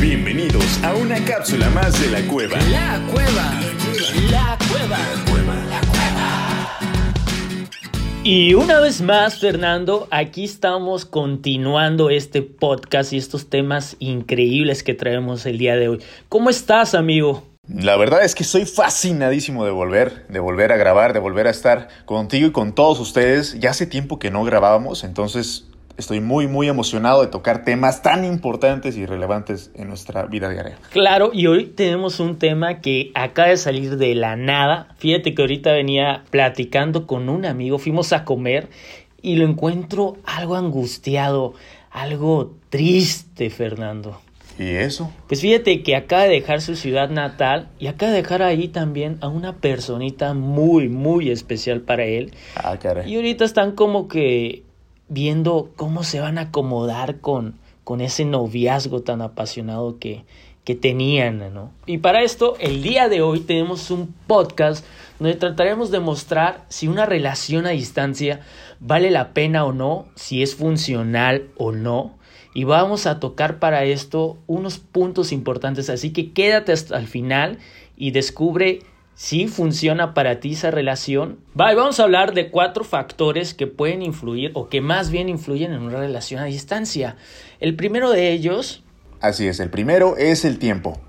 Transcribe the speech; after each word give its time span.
Bienvenidos 0.00 0.82
a 0.82 0.94
una 0.94 1.24
cápsula 1.24 1.70
más 1.70 2.00
de 2.00 2.10
la 2.10 2.26
cueva. 2.28 2.58
La 2.70 3.00
cueva. 3.10 3.60
La 4.30 4.58
cueva. 4.68 4.98
La 4.98 5.30
cueva. 5.30 5.54
La 5.70 5.80
cueva. 5.80 7.14
Y 8.24 8.54
una 8.54 8.80
vez 8.80 9.00
más, 9.00 9.38
Fernando, 9.38 10.08
aquí 10.10 10.44
estamos 10.44 11.04
continuando 11.04 12.10
este 12.10 12.42
podcast 12.42 13.12
y 13.12 13.18
estos 13.18 13.48
temas 13.48 13.96
increíbles 14.00 14.82
que 14.82 14.94
traemos 14.94 15.46
el 15.46 15.58
día 15.58 15.76
de 15.76 15.88
hoy. 15.88 16.02
¿Cómo 16.28 16.50
estás, 16.50 16.94
amigo? 16.94 17.44
La 17.68 17.96
verdad 17.96 18.24
es 18.24 18.34
que 18.34 18.42
estoy 18.42 18.66
fascinadísimo 18.66 19.64
de 19.64 19.70
volver, 19.70 20.26
de 20.28 20.38
volver 20.38 20.72
a 20.72 20.76
grabar, 20.76 21.14
de 21.14 21.20
volver 21.20 21.46
a 21.46 21.50
estar 21.50 21.88
contigo 22.04 22.48
y 22.48 22.52
con 22.52 22.74
todos 22.74 23.00
ustedes. 23.00 23.58
Ya 23.60 23.70
hace 23.70 23.86
tiempo 23.86 24.18
que 24.18 24.30
no 24.30 24.44
grabábamos, 24.44 25.04
entonces 25.04 25.66
Estoy 25.96 26.20
muy, 26.20 26.48
muy 26.48 26.68
emocionado 26.68 27.22
de 27.22 27.28
tocar 27.28 27.64
temas 27.64 28.02
tan 28.02 28.24
importantes 28.24 28.96
y 28.96 29.06
relevantes 29.06 29.70
en 29.74 29.88
nuestra 29.88 30.24
vida 30.26 30.48
diaria. 30.48 30.76
Claro, 30.90 31.30
y 31.32 31.46
hoy 31.46 31.66
tenemos 31.66 32.18
un 32.18 32.36
tema 32.36 32.80
que 32.80 33.12
acaba 33.14 33.48
de 33.48 33.56
salir 33.56 33.96
de 33.96 34.16
la 34.16 34.34
nada. 34.34 34.88
Fíjate 34.98 35.34
que 35.34 35.42
ahorita 35.42 35.72
venía 35.72 36.24
platicando 36.30 37.06
con 37.06 37.28
un 37.28 37.46
amigo, 37.46 37.78
fuimos 37.78 38.12
a 38.12 38.24
comer 38.24 38.68
y 39.22 39.36
lo 39.36 39.46
encuentro 39.46 40.16
algo 40.24 40.56
angustiado, 40.56 41.54
algo 41.92 42.54
triste, 42.70 43.48
Fernando. 43.50 44.20
¿Y 44.58 44.70
eso? 44.70 45.12
Pues 45.28 45.40
fíjate 45.40 45.82
que 45.82 45.94
acaba 45.94 46.24
de 46.24 46.30
dejar 46.30 46.60
su 46.60 46.74
ciudad 46.74 47.08
natal 47.08 47.68
y 47.78 47.86
acaba 47.86 48.10
de 48.10 48.22
dejar 48.22 48.42
ahí 48.42 48.66
también 48.66 49.18
a 49.20 49.28
una 49.28 49.56
personita 49.56 50.34
muy, 50.34 50.88
muy 50.88 51.30
especial 51.30 51.82
para 51.82 52.04
él. 52.04 52.32
Ah, 52.56 52.76
caray. 52.78 53.10
Y 53.10 53.16
ahorita 53.16 53.44
están 53.44 53.72
como 53.72 54.08
que 54.08 54.64
viendo 55.08 55.70
cómo 55.76 56.04
se 56.04 56.20
van 56.20 56.38
a 56.38 56.42
acomodar 56.42 57.20
con, 57.20 57.54
con 57.84 58.00
ese 58.00 58.24
noviazgo 58.24 59.02
tan 59.02 59.22
apasionado 59.22 59.98
que, 59.98 60.24
que 60.64 60.74
tenían, 60.74 61.52
¿no? 61.52 61.70
Y 61.86 61.98
para 61.98 62.22
esto, 62.22 62.56
el 62.58 62.82
día 62.82 63.08
de 63.08 63.20
hoy 63.20 63.40
tenemos 63.40 63.90
un 63.90 64.14
podcast 64.26 64.84
donde 65.18 65.36
trataremos 65.36 65.90
de 65.90 66.00
mostrar 66.00 66.64
si 66.68 66.88
una 66.88 67.06
relación 67.06 67.66
a 67.66 67.70
distancia 67.70 68.40
vale 68.80 69.10
la 69.10 69.32
pena 69.34 69.64
o 69.64 69.72
no, 69.72 70.06
si 70.14 70.42
es 70.42 70.54
funcional 70.54 71.48
o 71.56 71.70
no. 71.72 72.18
Y 72.54 72.64
vamos 72.64 73.06
a 73.06 73.20
tocar 73.20 73.58
para 73.58 73.84
esto 73.84 74.38
unos 74.46 74.78
puntos 74.78 75.32
importantes, 75.32 75.90
así 75.90 76.12
que 76.12 76.32
quédate 76.32 76.72
hasta 76.72 76.96
el 76.98 77.08
final 77.08 77.58
y 77.96 78.12
descubre 78.12 78.80
si 79.14 79.46
funciona 79.46 80.14
para 80.14 80.40
ti 80.40 80.52
esa 80.52 80.70
relación. 80.70 81.38
vamos 81.54 82.00
a 82.00 82.02
hablar 82.02 82.34
de 82.34 82.50
cuatro 82.50 82.84
factores 82.84 83.54
que 83.54 83.66
pueden 83.66 84.02
influir 84.02 84.50
o 84.54 84.68
que 84.68 84.80
más 84.80 85.10
bien 85.10 85.28
influyen 85.28 85.72
en 85.72 85.82
una 85.82 85.98
relación 85.98 86.40
a 86.40 86.44
distancia. 86.44 87.16
El 87.60 87.76
primero 87.76 88.10
de 88.10 88.32
ellos... 88.32 88.82
Así 89.20 89.46
es, 89.46 89.60
el 89.60 89.70
primero 89.70 90.16
es 90.16 90.44
el 90.44 90.58
tiempo. 90.58 91.00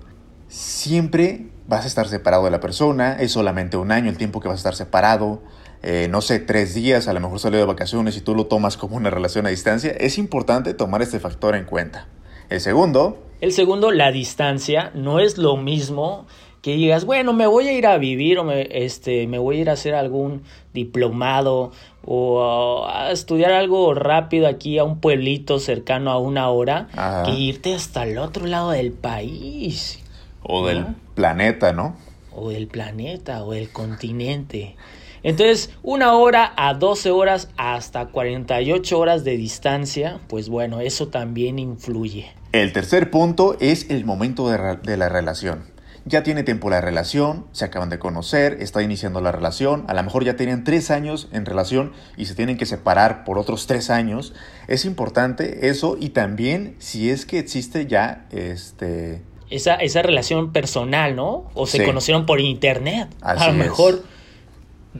Siempre 0.48 1.48
vas 1.66 1.84
a 1.84 1.88
estar 1.88 2.06
separado 2.08 2.44
de 2.44 2.50
la 2.50 2.60
persona, 2.60 3.14
es 3.14 3.32
solamente 3.32 3.76
un 3.76 3.90
año 3.90 4.08
el 4.08 4.16
tiempo 4.16 4.40
que 4.40 4.48
vas 4.48 4.56
a 4.56 4.58
estar 4.58 4.74
separado. 4.76 5.42
Eh, 5.82 6.08
no 6.10 6.20
sé, 6.20 6.38
tres 6.38 6.74
días, 6.74 7.08
a 7.08 7.12
lo 7.12 7.20
mejor 7.20 7.40
salió 7.40 7.58
de 7.58 7.66
vacaciones 7.66 8.16
y 8.16 8.20
tú 8.20 8.34
lo 8.34 8.46
tomas 8.46 8.76
como 8.76 8.96
una 8.96 9.10
relación 9.10 9.46
a 9.46 9.50
distancia, 9.50 9.90
es 9.90 10.16
importante 10.18 10.74
tomar 10.74 11.02
este 11.02 11.20
factor 11.20 11.54
en 11.56 11.64
cuenta. 11.64 12.08
El 12.48 12.60
segundo... 12.60 13.22
El 13.40 13.52
segundo, 13.52 13.90
la 13.90 14.12
distancia, 14.12 14.90
no 14.94 15.20
es 15.20 15.36
lo 15.36 15.58
mismo 15.58 16.26
que 16.66 16.74
digas, 16.74 17.04
bueno, 17.04 17.32
me 17.32 17.46
voy 17.46 17.68
a 17.68 17.72
ir 17.72 17.86
a 17.86 17.96
vivir 17.96 18.40
o 18.40 18.42
me, 18.42 18.66
este, 18.72 19.28
me 19.28 19.38
voy 19.38 19.58
a 19.58 19.60
ir 19.60 19.70
a 19.70 19.74
hacer 19.74 19.94
algún 19.94 20.42
diplomado 20.74 21.70
o 22.04 22.84
a 22.88 23.12
estudiar 23.12 23.52
algo 23.52 23.94
rápido 23.94 24.48
aquí 24.48 24.76
a 24.78 24.82
un 24.82 24.98
pueblito 24.98 25.60
cercano 25.60 26.10
a 26.10 26.18
una 26.18 26.48
hora 26.48 26.88
que 27.24 27.30
irte 27.30 27.72
hasta 27.72 28.02
el 28.02 28.18
otro 28.18 28.46
lado 28.46 28.72
del 28.72 28.90
país. 28.90 30.00
O 30.42 30.66
del 30.66 30.86
planeta, 31.14 31.72
¿no? 31.72 31.94
O 32.34 32.50
del 32.50 32.66
planeta 32.66 33.44
o 33.44 33.52
del 33.52 33.70
continente. 33.70 34.74
Entonces, 35.22 35.70
una 35.84 36.14
hora 36.14 36.52
a 36.56 36.74
12 36.74 37.12
horas 37.12 37.48
hasta 37.56 38.06
48 38.06 38.98
horas 38.98 39.22
de 39.22 39.36
distancia, 39.36 40.18
pues 40.26 40.48
bueno, 40.48 40.80
eso 40.80 41.06
también 41.06 41.60
influye. 41.60 42.26
El 42.50 42.72
tercer 42.72 43.12
punto 43.12 43.56
es 43.60 43.88
el 43.88 44.04
momento 44.04 44.48
de, 44.48 44.78
de 44.82 44.96
la 44.96 45.08
relación 45.08 45.75
ya 46.06 46.22
tiene 46.22 46.44
tiempo 46.44 46.70
la 46.70 46.80
relación, 46.80 47.46
se 47.50 47.64
acaban 47.64 47.90
de 47.90 47.98
conocer, 47.98 48.58
está 48.60 48.80
iniciando 48.80 49.20
la 49.20 49.32
relación, 49.32 49.84
a 49.88 49.94
lo 49.94 50.02
mejor 50.04 50.24
ya 50.24 50.36
tenían 50.36 50.62
tres 50.62 50.92
años 50.92 51.28
en 51.32 51.44
relación 51.44 51.92
y 52.16 52.26
se 52.26 52.36
tienen 52.36 52.56
que 52.56 52.64
separar 52.64 53.24
por 53.24 53.38
otros 53.38 53.66
tres 53.66 53.90
años. 53.90 54.32
Es 54.68 54.84
importante 54.84 55.68
eso 55.68 55.96
y 55.98 56.10
también 56.10 56.76
si 56.78 57.10
es 57.10 57.26
que 57.26 57.40
existe 57.40 57.86
ya 57.86 58.26
este... 58.30 59.22
Esa, 59.50 59.74
esa 59.74 60.02
relación 60.02 60.52
personal, 60.52 61.14
¿no? 61.14 61.50
O 61.54 61.66
se 61.66 61.84
conocieron 61.84 62.26
por 62.26 62.40
internet. 62.40 63.08
a 63.20 63.46
lo 63.48 63.52
mejor 63.52 64.02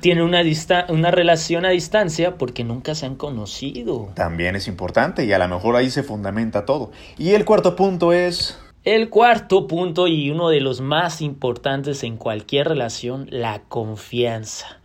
tienen 0.01 0.25
una, 0.25 0.43
una 0.89 1.11
relación 1.11 1.65
a 1.65 1.71
distancia 1.71 2.37
porque 2.37 2.65
nunca 2.65 2.95
se 2.95 3.07
han 3.07 3.17
conocido. 3.17 4.11
También 4.15 4.57
es 4.57 4.69
importante 4.69 5.25
y 5.25 5.33
a 5.33 5.39
lo 5.39 5.49
mejor 5.49 5.77
ahí 5.77 5.91
se 5.91 6.03
fundamenta 6.03 6.65
todo. 6.65 6.91
Y 7.17 7.31
el 7.31 7.45
cuarto 7.45 7.75
punto 7.77 8.13
es 8.13 8.59
el 8.87 9.11
cuarto 9.11 9.67
punto 9.67 10.07
y 10.07 10.31
uno 10.31 10.49
de 10.49 10.61
los 10.61 10.81
más 10.81 11.21
importantes 11.21 12.05
en 12.05 12.17
cualquier 12.17 12.69
relación, 12.69 13.27
la 13.31 13.65
confianza. 13.65 14.81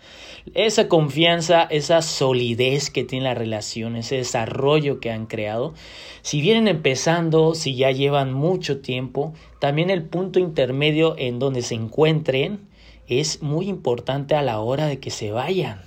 Esa 0.56 0.88
confianza, 0.88 1.62
esa 1.70 2.02
solidez 2.02 2.90
que 2.90 3.04
tiene 3.04 3.26
la 3.26 3.36
relación, 3.36 3.96
ese 3.96 4.16
desarrollo 4.16 5.00
que 5.00 5.12
han 5.12 5.28
creado, 5.28 5.76
si 6.24 6.42
vienen 6.42 6.68
empezando, 6.68 7.54
si 7.54 7.76
ya 7.76 7.92
llevan 7.92 8.34
mucho 8.34 8.82
tiempo, 8.82 9.36
también 9.60 9.92
el 9.92 10.02
punto 10.02 10.40
intermedio 10.40 11.14
en 11.20 11.38
donde 11.38 11.62
se 11.62 11.76
encuentren 11.76 12.68
es 13.08 13.44
muy 13.44 13.70
importante 13.70 14.34
a 14.34 14.42
la 14.42 14.62
hora 14.62 14.88
de 14.88 15.00
que 15.00 15.12
se 15.12 15.30
vayan 15.30 15.80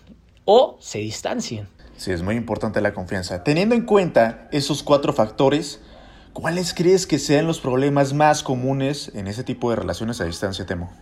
o 0.45 0.77
se 0.79 1.01
distancien. 1.01 1.67
Sí, 1.97 2.13
es 2.13 2.23
muy 2.23 2.37
importante 2.37 2.81
la 2.81 2.95
confianza. 2.95 3.43
Teniendo 3.43 3.75
en 3.75 3.83
cuenta 3.83 4.49
esos 4.53 4.85
cuatro 4.85 5.13
factores, 5.13 5.81
¿Cuáles 6.35 6.75
crees 6.75 7.07
que 7.07 7.19
sean 7.19 7.47
los 7.47 7.61
problemas 7.61 8.13
más 8.13 8.43
comunes 8.43 9.11
en 9.15 9.29
ese 9.29 9.45
tipo 9.45 9.71
de 9.71 9.77
relaciones 9.77 10.21
a 10.21 10.25
distancia, 10.25 10.67
Temo? 10.67 10.93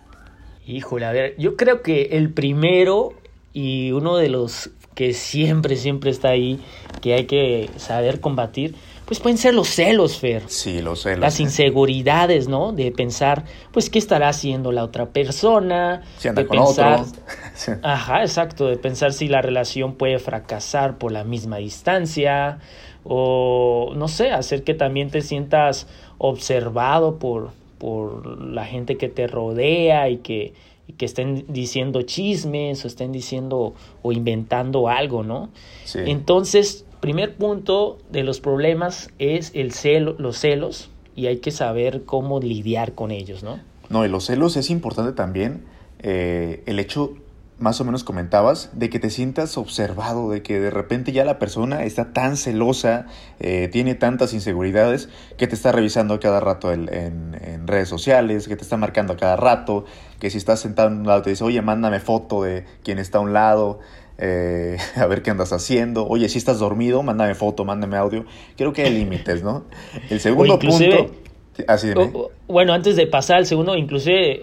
Híjole, 0.66 1.06
a 1.06 1.12
ver, 1.12 1.34
yo 1.38 1.56
creo 1.56 1.82
que 1.82 2.10
el 2.12 2.30
primero 2.30 3.14
y 3.54 3.92
uno 3.92 4.16
de 4.16 4.28
los 4.28 4.70
que 4.94 5.14
siempre, 5.14 5.76
siempre 5.76 6.10
está 6.10 6.28
ahí, 6.28 6.60
que 7.00 7.14
hay 7.14 7.24
que 7.24 7.70
saber 7.78 8.20
combatir, 8.20 8.74
pues 9.06 9.20
pueden 9.20 9.38
ser 9.38 9.54
los 9.54 9.68
celos, 9.68 10.18
Fer. 10.18 10.44
Sí, 10.46 10.80
los 10.80 11.02
celos. 11.02 11.20
Las 11.20 11.40
inseguridades, 11.40 12.48
¿no? 12.48 12.72
De 12.72 12.92
pensar, 12.92 13.44
pues, 13.72 13.90
¿qué 13.90 13.98
estará 13.98 14.28
haciendo 14.28 14.70
la 14.70 14.84
otra 14.84 15.06
persona? 15.06 16.02
Si 16.18 16.28
anda 16.28 16.42
de 16.42 16.48
con 16.48 16.58
pensar, 16.58 17.00
otro. 17.00 17.78
Ajá, 17.82 18.22
exacto, 18.22 18.66
de 18.66 18.76
pensar 18.76 19.12
si 19.12 19.28
la 19.28 19.42
relación 19.42 19.94
puede 19.94 20.18
fracasar 20.18 20.98
por 20.98 21.10
la 21.10 21.24
misma 21.24 21.56
distancia, 21.56 22.58
o 23.04 23.92
no 23.96 24.08
sé, 24.08 24.30
hacer 24.30 24.64
que 24.64 24.74
también 24.74 25.10
te 25.10 25.22
sientas 25.22 25.86
observado 26.18 27.18
por, 27.18 27.50
por 27.78 28.40
la 28.40 28.64
gente 28.64 28.96
que 28.96 29.08
te 29.08 29.26
rodea 29.26 30.08
y 30.08 30.18
que, 30.18 30.54
que 30.96 31.04
estén 31.04 31.44
diciendo 31.48 32.02
chismes 32.02 32.84
o 32.84 32.88
estén 32.88 33.12
diciendo 33.12 33.74
o 34.02 34.12
inventando 34.12 34.88
algo, 34.88 35.22
¿no? 35.22 35.50
Entonces, 35.94 36.84
primer 37.00 37.34
punto 37.34 37.98
de 38.10 38.22
los 38.22 38.40
problemas 38.40 39.10
es 39.18 39.50
el 39.54 39.72
celo, 39.72 40.14
los 40.18 40.38
celos 40.38 40.90
y 41.16 41.26
hay 41.26 41.38
que 41.38 41.50
saber 41.50 42.04
cómo 42.04 42.40
lidiar 42.40 42.92
con 42.92 43.10
ellos, 43.10 43.42
¿no? 43.42 43.58
No, 43.90 44.04
y 44.04 44.08
los 44.08 44.26
celos 44.26 44.56
es 44.56 44.70
importante 44.70 45.12
también 45.12 45.64
eh, 45.98 46.62
el 46.66 46.78
hecho 46.78 47.14
más 47.62 47.80
o 47.80 47.84
menos 47.84 48.04
comentabas, 48.04 48.70
de 48.72 48.90
que 48.90 48.98
te 48.98 49.08
sientas 49.08 49.56
observado, 49.56 50.30
de 50.30 50.42
que 50.42 50.60
de 50.60 50.70
repente 50.70 51.12
ya 51.12 51.24
la 51.24 51.38
persona 51.38 51.84
está 51.84 52.12
tan 52.12 52.36
celosa, 52.36 53.06
eh, 53.40 53.68
tiene 53.72 53.94
tantas 53.94 54.34
inseguridades, 54.34 55.08
que 55.38 55.46
te 55.46 55.54
está 55.54 55.72
revisando 55.72 56.14
a 56.14 56.20
cada 56.20 56.40
rato 56.40 56.72
en, 56.72 56.88
en, 56.92 57.66
redes 57.66 57.88
sociales, 57.88 58.48
que 58.48 58.56
te 58.56 58.62
está 58.62 58.76
marcando 58.76 59.14
a 59.14 59.16
cada 59.16 59.36
rato, 59.36 59.84
que 60.18 60.28
si 60.28 60.38
estás 60.38 60.60
sentado 60.60 60.88
en 60.88 60.98
un 60.98 61.06
lado 61.06 61.22
te 61.22 61.30
dice, 61.30 61.44
oye, 61.44 61.62
mándame 61.62 62.00
foto 62.00 62.42
de 62.42 62.64
quien 62.82 62.98
está 62.98 63.18
a 63.18 63.20
un 63.22 63.32
lado, 63.32 63.78
eh, 64.18 64.76
a 64.96 65.06
ver 65.06 65.22
qué 65.22 65.30
andas 65.30 65.52
haciendo, 65.52 66.06
oye, 66.06 66.28
si 66.28 66.38
estás 66.38 66.58
dormido, 66.58 67.02
mándame 67.02 67.34
foto, 67.34 67.64
mándame 67.64 67.96
audio. 67.96 68.24
Creo 68.56 68.72
que 68.72 68.82
hay 68.82 68.92
límites, 68.92 69.42
¿no? 69.42 69.64
El 70.10 70.20
segundo 70.20 70.58
punto... 70.58 71.21
Así 71.66 71.88
de 71.88 72.10
bueno, 72.48 72.72
antes 72.72 72.96
de 72.96 73.06
pasar 73.06 73.38
al 73.38 73.46
segundo, 73.46 73.76
inclusive 73.76 74.42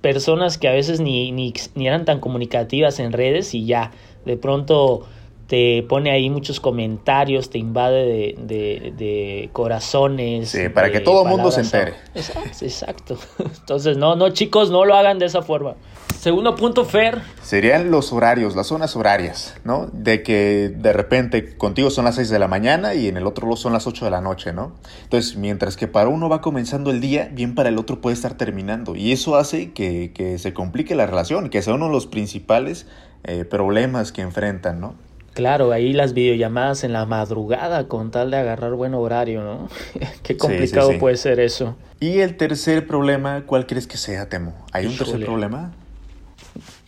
personas 0.00 0.58
que 0.58 0.68
a 0.68 0.72
veces 0.72 1.00
ni, 1.00 1.32
ni, 1.32 1.52
ni, 1.74 1.86
eran 1.86 2.04
tan 2.04 2.20
comunicativas 2.20 2.98
en 3.00 3.12
redes 3.12 3.54
y 3.54 3.66
ya 3.66 3.92
de 4.24 4.36
pronto 4.36 5.06
te 5.50 5.82
pone 5.82 6.12
ahí 6.12 6.30
muchos 6.30 6.60
comentarios, 6.60 7.50
te 7.50 7.58
invade 7.58 8.36
de, 8.38 8.92
de, 8.96 9.50
corazones. 9.52 10.48
Sí, 10.48 10.68
para 10.68 10.92
que 10.92 11.00
todo 11.00 11.24
el 11.24 11.28
mundo 11.28 11.50
se 11.50 11.62
entere. 11.62 11.94
Exacto, 12.14 12.64
exacto. 12.64 13.18
Entonces, 13.58 13.96
no, 13.96 14.14
no, 14.14 14.30
chicos, 14.30 14.70
no 14.70 14.84
lo 14.84 14.94
hagan 14.94 15.18
de 15.18 15.26
esa 15.26 15.42
forma. 15.42 15.74
segundo 16.16 16.54
punto, 16.54 16.84
Fer. 16.84 17.22
Serían 17.42 17.90
los 17.90 18.12
horarios, 18.12 18.54
las 18.54 18.68
zonas 18.68 18.94
horarias, 18.94 19.56
¿no? 19.64 19.88
De 19.92 20.22
que 20.22 20.68
de 20.72 20.92
repente 20.92 21.56
contigo 21.56 21.90
son 21.90 22.04
las 22.04 22.14
6 22.14 22.30
de 22.30 22.38
la 22.38 22.46
mañana 22.46 22.94
y 22.94 23.08
en 23.08 23.16
el 23.16 23.26
otro 23.26 23.56
son 23.56 23.72
las 23.72 23.88
8 23.88 24.04
de 24.04 24.10
la 24.12 24.20
noche, 24.20 24.52
¿no? 24.52 24.76
Entonces, 25.02 25.34
mientras 25.34 25.76
que 25.76 25.88
para 25.88 26.08
uno 26.08 26.28
va 26.28 26.40
comenzando 26.42 26.92
el 26.92 27.00
día, 27.00 27.28
bien 27.32 27.56
para 27.56 27.70
el 27.70 27.78
otro 27.78 28.00
puede 28.00 28.14
estar 28.14 28.34
terminando. 28.34 28.94
Y 28.94 29.10
eso 29.10 29.34
hace 29.34 29.72
que, 29.72 30.12
que 30.14 30.38
se 30.38 30.54
complique 30.54 30.94
la 30.94 31.06
relación, 31.06 31.50
que 31.50 31.60
sea 31.60 31.74
uno 31.74 31.86
de 31.86 31.92
los 31.92 32.06
principales 32.06 32.86
eh, 33.24 33.44
problemas 33.44 34.12
que 34.12 34.22
enfrentan, 34.22 34.80
¿no? 34.80 35.09
Claro, 35.34 35.70
ahí 35.70 35.92
las 35.92 36.12
videollamadas 36.12 36.82
en 36.82 36.92
la 36.92 37.06
madrugada 37.06 37.86
con 37.86 38.10
tal 38.10 38.32
de 38.32 38.38
agarrar 38.38 38.74
buen 38.74 38.94
horario, 38.94 39.42
¿no? 39.42 39.68
Qué 40.22 40.36
complicado 40.36 40.98
puede 40.98 41.16
ser 41.16 41.38
eso. 41.38 41.76
Y 42.00 42.18
el 42.18 42.36
tercer 42.36 42.86
problema, 42.86 43.44
¿cuál 43.46 43.66
crees 43.66 43.86
que 43.86 43.96
sea, 43.96 44.28
Temo? 44.28 44.54
¿Hay 44.72 44.86
un 44.86 44.96
tercer 44.96 45.24
problema? 45.24 45.72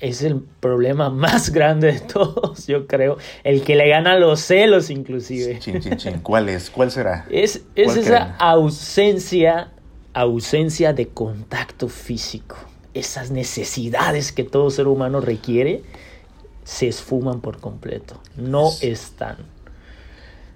Es 0.00 0.22
el 0.22 0.40
problema 0.40 1.08
más 1.10 1.50
grande 1.52 1.92
de 1.92 2.00
todos, 2.00 2.66
yo 2.66 2.88
creo. 2.88 3.16
El 3.44 3.62
que 3.62 3.76
le 3.76 3.88
gana 3.88 4.18
los 4.18 4.40
celos, 4.40 4.90
inclusive. 4.90 5.60
Chin, 5.60 5.80
chin, 5.80 5.96
chin. 5.96 6.20
¿Cuál 6.20 6.48
es? 6.48 6.68
¿Cuál 6.68 6.90
será? 6.90 7.26
Es, 7.30 7.62
es 7.76 7.96
esa 7.96 8.34
ausencia, 8.38 9.70
ausencia 10.14 10.92
de 10.92 11.08
contacto 11.08 11.88
físico. 11.88 12.56
Esas 12.92 13.30
necesidades 13.30 14.32
que 14.32 14.42
todo 14.42 14.68
ser 14.70 14.88
humano 14.88 15.20
requiere 15.20 15.82
se 16.64 16.88
esfuman 16.88 17.40
por 17.40 17.60
completo. 17.60 18.20
No 18.36 18.70
están. 18.80 19.36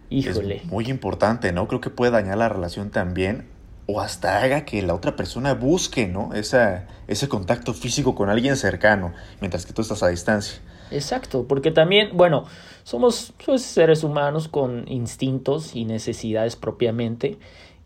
Híjole. 0.09 0.63
muy 0.67 0.89
importante, 0.89 1.53
¿no? 1.53 1.67
Creo 1.67 1.81
que 1.81 1.91
puede 1.91 2.13
dañar 2.13 2.39
la 2.39 2.49
relación 2.49 2.91
también 2.91 3.49
o 3.87 4.01
hasta 4.01 4.41
haga 4.41 4.65
que 4.65 4.83
la 4.83 4.95
otra 4.95 5.17
persona 5.17 5.55
busque, 5.55 6.07
¿no? 6.07 6.33
Esa, 6.35 6.87
ese 7.09 7.29
contacto 7.29 7.75
físico 7.75 8.15
con 8.15 8.29
alguien 8.29 8.57
cercano, 8.57 9.13
mientras 9.41 9.67
que 9.67 9.73
tú 9.73 9.83
estás 9.83 10.03
a 10.03 10.09
distancia. 10.09 10.61
Exacto, 10.91 11.47
porque 11.49 11.71
también, 11.71 12.11
bueno, 12.17 12.45
somos 12.85 13.33
pues, 13.45 13.63
seres 13.63 14.05
humanos 14.05 14.49
con 14.49 14.87
instintos 14.89 15.75
y 15.75 15.85
necesidades 15.85 16.55
propiamente 16.57 17.39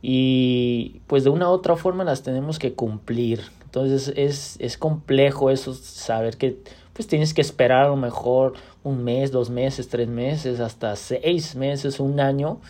y 0.03 1.01
pues 1.07 1.25
de 1.25 1.31
una 1.31 1.49
u 1.49 1.53
otra 1.53 1.77
forma 1.77 2.05
las 2.05 2.23
tenemos 2.23 2.59
que 2.59 2.75
cumplir. 2.75 3.43
Entonces 3.65 4.13
es, 4.17 4.57
es 4.59 4.77
complejo 4.77 5.51
eso, 5.51 5.75
saber 5.75 6.37
que 6.37 6.59
pues 7.01 7.09
tienes 7.09 7.33
que 7.33 7.41
esperar 7.41 7.85
a 7.85 7.89
lo 7.89 7.97
mejor 7.97 8.53
un 8.85 9.03
mes, 9.03 9.31
dos 9.31 9.49
meses, 9.49 9.89
tres 9.89 10.07
meses, 10.07 10.61
hasta 10.61 10.95
seis 10.97 11.57
meses, 11.57 11.99
un 11.99 12.21
año, 12.21 12.61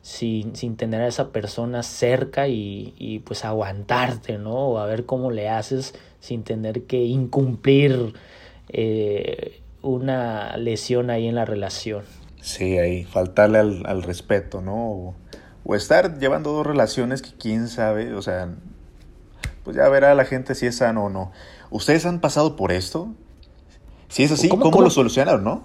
sin, 0.00 0.54
sin 0.54 0.76
tener 0.76 1.00
a 1.00 1.08
esa 1.08 1.32
persona 1.32 1.82
cerca 1.82 2.46
y, 2.46 2.94
y 2.98 3.18
pues 3.18 3.44
aguantarte, 3.44 4.38
¿no? 4.38 4.54
O 4.54 4.78
a 4.78 4.86
ver 4.86 5.06
cómo 5.06 5.32
le 5.32 5.48
haces 5.48 5.92
sin 6.20 6.44
tener 6.44 6.84
que 6.84 6.98
incumplir 6.98 8.14
eh, 8.68 9.60
una 9.82 10.56
lesión 10.56 11.10
ahí 11.10 11.26
en 11.26 11.34
la 11.34 11.44
relación. 11.44 12.04
Sí, 12.40 12.78
ahí, 12.78 13.02
faltarle 13.02 13.58
al, 13.58 13.82
al 13.86 14.04
respeto, 14.04 14.60
¿no? 14.60 14.88
O, 14.88 15.14
o, 15.64 15.74
estar 15.74 16.20
llevando 16.20 16.52
dos 16.52 16.64
relaciones 16.64 17.22
que 17.22 17.32
quién 17.36 17.66
sabe, 17.66 18.14
o 18.14 18.22
sea, 18.22 18.54
pues 19.64 19.74
ya 19.74 19.88
verá 19.88 20.14
la 20.14 20.26
gente 20.26 20.54
si 20.54 20.66
es 20.66 20.76
sano 20.76 21.06
o 21.06 21.10
no. 21.10 21.32
¿Ustedes 21.70 22.06
han 22.06 22.20
pasado 22.20 22.54
por 22.54 22.70
esto? 22.70 23.08
Si 24.10 24.24
es 24.24 24.32
así, 24.32 24.48
¿cómo, 24.48 24.82
lo 24.82 24.90
solucionaron, 24.90 25.44
no? 25.44 25.62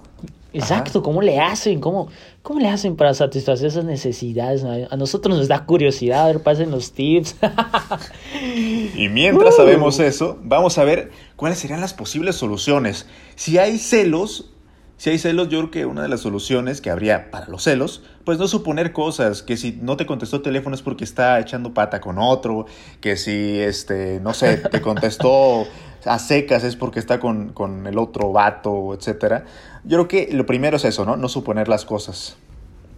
Exacto, 0.53 1.03
¿cómo 1.03 1.21
le 1.21 1.39
hacen? 1.39 1.81
¿Cómo, 1.81 2.07
¿Cómo 2.43 2.59
le 2.59 2.69
hacen 2.69 2.95
para 2.95 3.13
satisfacer 3.13 3.67
esas 3.67 3.85
necesidades? 3.85 4.63
A 4.63 4.95
nosotros 4.95 5.35
nos 5.35 5.47
da 5.47 5.65
curiosidad, 5.65 6.23
a 6.23 6.27
ver, 6.27 6.43
pasen 6.43 6.71
los 6.71 6.91
tips. 6.93 7.35
y 8.95 9.09
mientras 9.09 9.55
sabemos 9.55 9.99
eso, 9.99 10.37
vamos 10.43 10.77
a 10.77 10.83
ver 10.83 11.11
cuáles 11.35 11.57
serían 11.57 11.81
las 11.81 11.93
posibles 11.95 12.35
soluciones. 12.35 13.07
Si 13.35 13.57
hay 13.57 13.79
celos, 13.79 14.51
si 14.97 15.09
hay 15.09 15.17
celos, 15.17 15.49
yo 15.49 15.59
creo 15.59 15.71
que 15.71 15.85
una 15.85 16.03
de 16.03 16.07
las 16.07 16.21
soluciones 16.21 16.79
que 16.79 16.89
habría 16.89 17.29
para 17.29 17.47
los 17.47 17.63
celos, 17.63 18.01
pues 18.23 18.39
no 18.39 18.47
suponer 18.47 18.93
cosas, 18.93 19.43
que 19.43 19.57
si 19.57 19.73
no 19.81 19.97
te 19.97 20.05
contestó 20.05 20.37
el 20.37 20.41
teléfono 20.41 20.73
es 20.73 20.81
porque 20.81 21.03
está 21.03 21.37
echando 21.39 21.73
pata 21.73 21.99
con 21.99 22.17
otro, 22.17 22.65
que 23.01 23.17
si, 23.17 23.59
este, 23.59 24.21
no 24.21 24.33
sé, 24.33 24.57
te 24.57 24.79
contestó 24.81 25.65
a 26.05 26.19
secas 26.19 26.63
es 26.63 26.77
porque 26.77 26.99
está 26.99 27.19
con, 27.19 27.49
con 27.49 27.87
el 27.87 27.97
otro 27.97 28.31
vato, 28.31 28.93
etcétera. 28.93 29.45
Yo 29.83 29.97
creo 29.97 30.07
que 30.07 30.33
lo 30.33 30.45
primero 30.45 30.77
es 30.77 30.85
eso, 30.85 31.03
¿no? 31.03 31.17
No 31.17 31.27
suponer 31.27 31.67
las 31.67 31.83
cosas. 31.83 32.37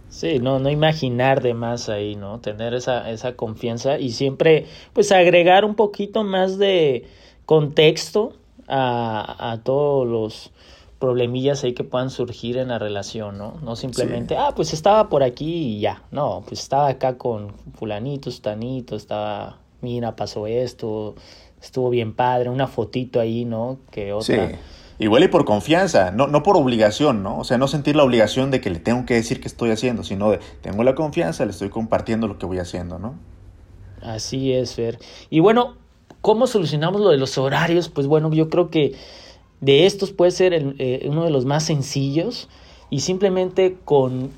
Sí, 0.08 0.38
no, 0.38 0.58
no 0.58 0.70
imaginar 0.70 1.42
de 1.42 1.52
más 1.52 1.88
ahí, 1.88 2.14
¿no? 2.14 2.38
Tener 2.38 2.74
esa, 2.74 3.10
esa 3.10 3.34
confianza 3.34 3.98
y 3.98 4.10
siempre, 4.10 4.66
pues, 4.92 5.10
agregar 5.12 5.64
un 5.64 5.74
poquito 5.74 6.22
más 6.22 6.58
de 6.58 7.06
contexto 7.44 8.34
a, 8.68 9.52
a 9.52 9.62
todos 9.62 10.06
los 10.06 10.52
problemillas 10.98 11.62
ahí 11.64 11.74
que 11.74 11.84
puedan 11.84 12.10
surgir 12.10 12.56
en 12.56 12.68
la 12.68 12.78
relación, 12.78 13.38
¿no? 13.38 13.54
No 13.62 13.76
simplemente, 13.76 14.36
ah, 14.36 14.52
pues 14.54 14.72
estaba 14.72 15.08
por 15.08 15.22
aquí 15.22 15.76
y 15.76 15.80
ya. 15.80 16.02
No, 16.10 16.42
pues 16.46 16.60
estaba 16.60 16.88
acá 16.88 17.16
con 17.16 17.52
fulanito, 17.74 18.30
stanito, 18.30 18.96
estaba, 18.96 19.58
mira, 19.80 20.16
pasó 20.16 20.46
esto, 20.46 21.14
estuvo 21.62 21.90
bien 21.90 22.14
padre, 22.14 22.50
una 22.50 22.66
fotito 22.66 23.20
ahí, 23.20 23.44
¿no? 23.44 23.78
Que 23.90 24.12
otra. 24.12 24.48
Sí. 24.48 24.54
Igual 25.00 25.22
y 25.22 25.28
por 25.28 25.44
confianza, 25.44 26.10
no, 26.10 26.26
no 26.26 26.42
por 26.42 26.56
obligación, 26.56 27.22
¿no? 27.22 27.38
O 27.38 27.44
sea, 27.44 27.56
no 27.56 27.68
sentir 27.68 27.94
la 27.94 28.02
obligación 28.02 28.50
de 28.50 28.60
que 28.60 28.68
le 28.68 28.80
tengo 28.80 29.06
que 29.06 29.14
decir 29.14 29.40
qué 29.40 29.46
estoy 29.46 29.70
haciendo, 29.70 30.02
sino 30.02 30.32
de 30.32 30.40
tengo 30.60 30.82
la 30.82 30.96
confianza, 30.96 31.44
le 31.44 31.52
estoy 31.52 31.68
compartiendo 31.68 32.26
lo 32.26 32.36
que 32.38 32.46
voy 32.46 32.58
haciendo, 32.58 32.98
¿no? 32.98 33.14
Así 34.02 34.52
es, 34.52 34.74
Fer. 34.74 34.98
Y 35.30 35.38
bueno, 35.38 35.76
¿cómo 36.20 36.48
solucionamos 36.48 37.00
lo 37.00 37.10
de 37.10 37.16
los 37.16 37.38
horarios? 37.38 37.88
Pues 37.88 38.08
bueno, 38.08 38.32
yo 38.32 38.48
creo 38.48 38.70
que 38.70 38.96
de 39.60 39.86
estos 39.86 40.12
puede 40.12 40.30
ser 40.30 40.52
eh, 40.54 41.06
uno 41.08 41.24
de 41.24 41.30
los 41.30 41.44
más 41.44 41.64
sencillos 41.64 42.48
y 42.90 43.00
simplemente 43.00 43.76
con 43.84 44.30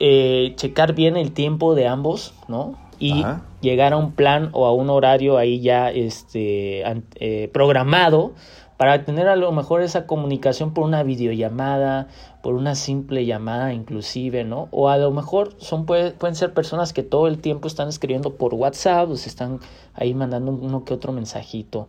eh, 0.00 0.54
checar 0.56 0.94
bien 0.94 1.16
el 1.16 1.32
tiempo 1.32 1.74
de 1.74 1.86
ambos, 1.86 2.34
¿no? 2.48 2.78
Y 2.98 3.24
llegar 3.60 3.92
a 3.92 3.96
un 3.96 4.12
plan 4.12 4.48
o 4.52 4.66
a 4.66 4.72
un 4.72 4.88
horario 4.88 5.36
ahí 5.36 5.60
ya 5.60 5.90
este, 5.90 6.82
eh, 7.16 7.50
programado 7.52 8.32
para 8.76 9.04
tener 9.04 9.28
a 9.28 9.36
lo 9.36 9.52
mejor 9.52 9.82
esa 9.82 10.06
comunicación 10.06 10.72
por 10.72 10.84
una 10.84 11.02
videollamada, 11.02 12.08
por 12.42 12.54
una 12.54 12.74
simple 12.74 13.26
llamada 13.26 13.74
inclusive, 13.74 14.44
¿no? 14.44 14.68
O 14.70 14.88
a 14.88 14.96
lo 14.96 15.10
mejor 15.10 15.54
son 15.58 15.86
pueden 15.86 16.34
ser 16.34 16.54
personas 16.54 16.92
que 16.92 17.02
todo 17.02 17.26
el 17.26 17.38
tiempo 17.38 17.68
están 17.68 17.88
escribiendo 17.88 18.34
por 18.34 18.54
WhatsApp 18.54 19.10
o 19.10 19.16
se 19.16 19.28
están 19.28 19.60
ahí 19.92 20.14
mandando 20.14 20.52
uno 20.52 20.84
que 20.84 20.94
otro 20.94 21.12
mensajito. 21.12 21.88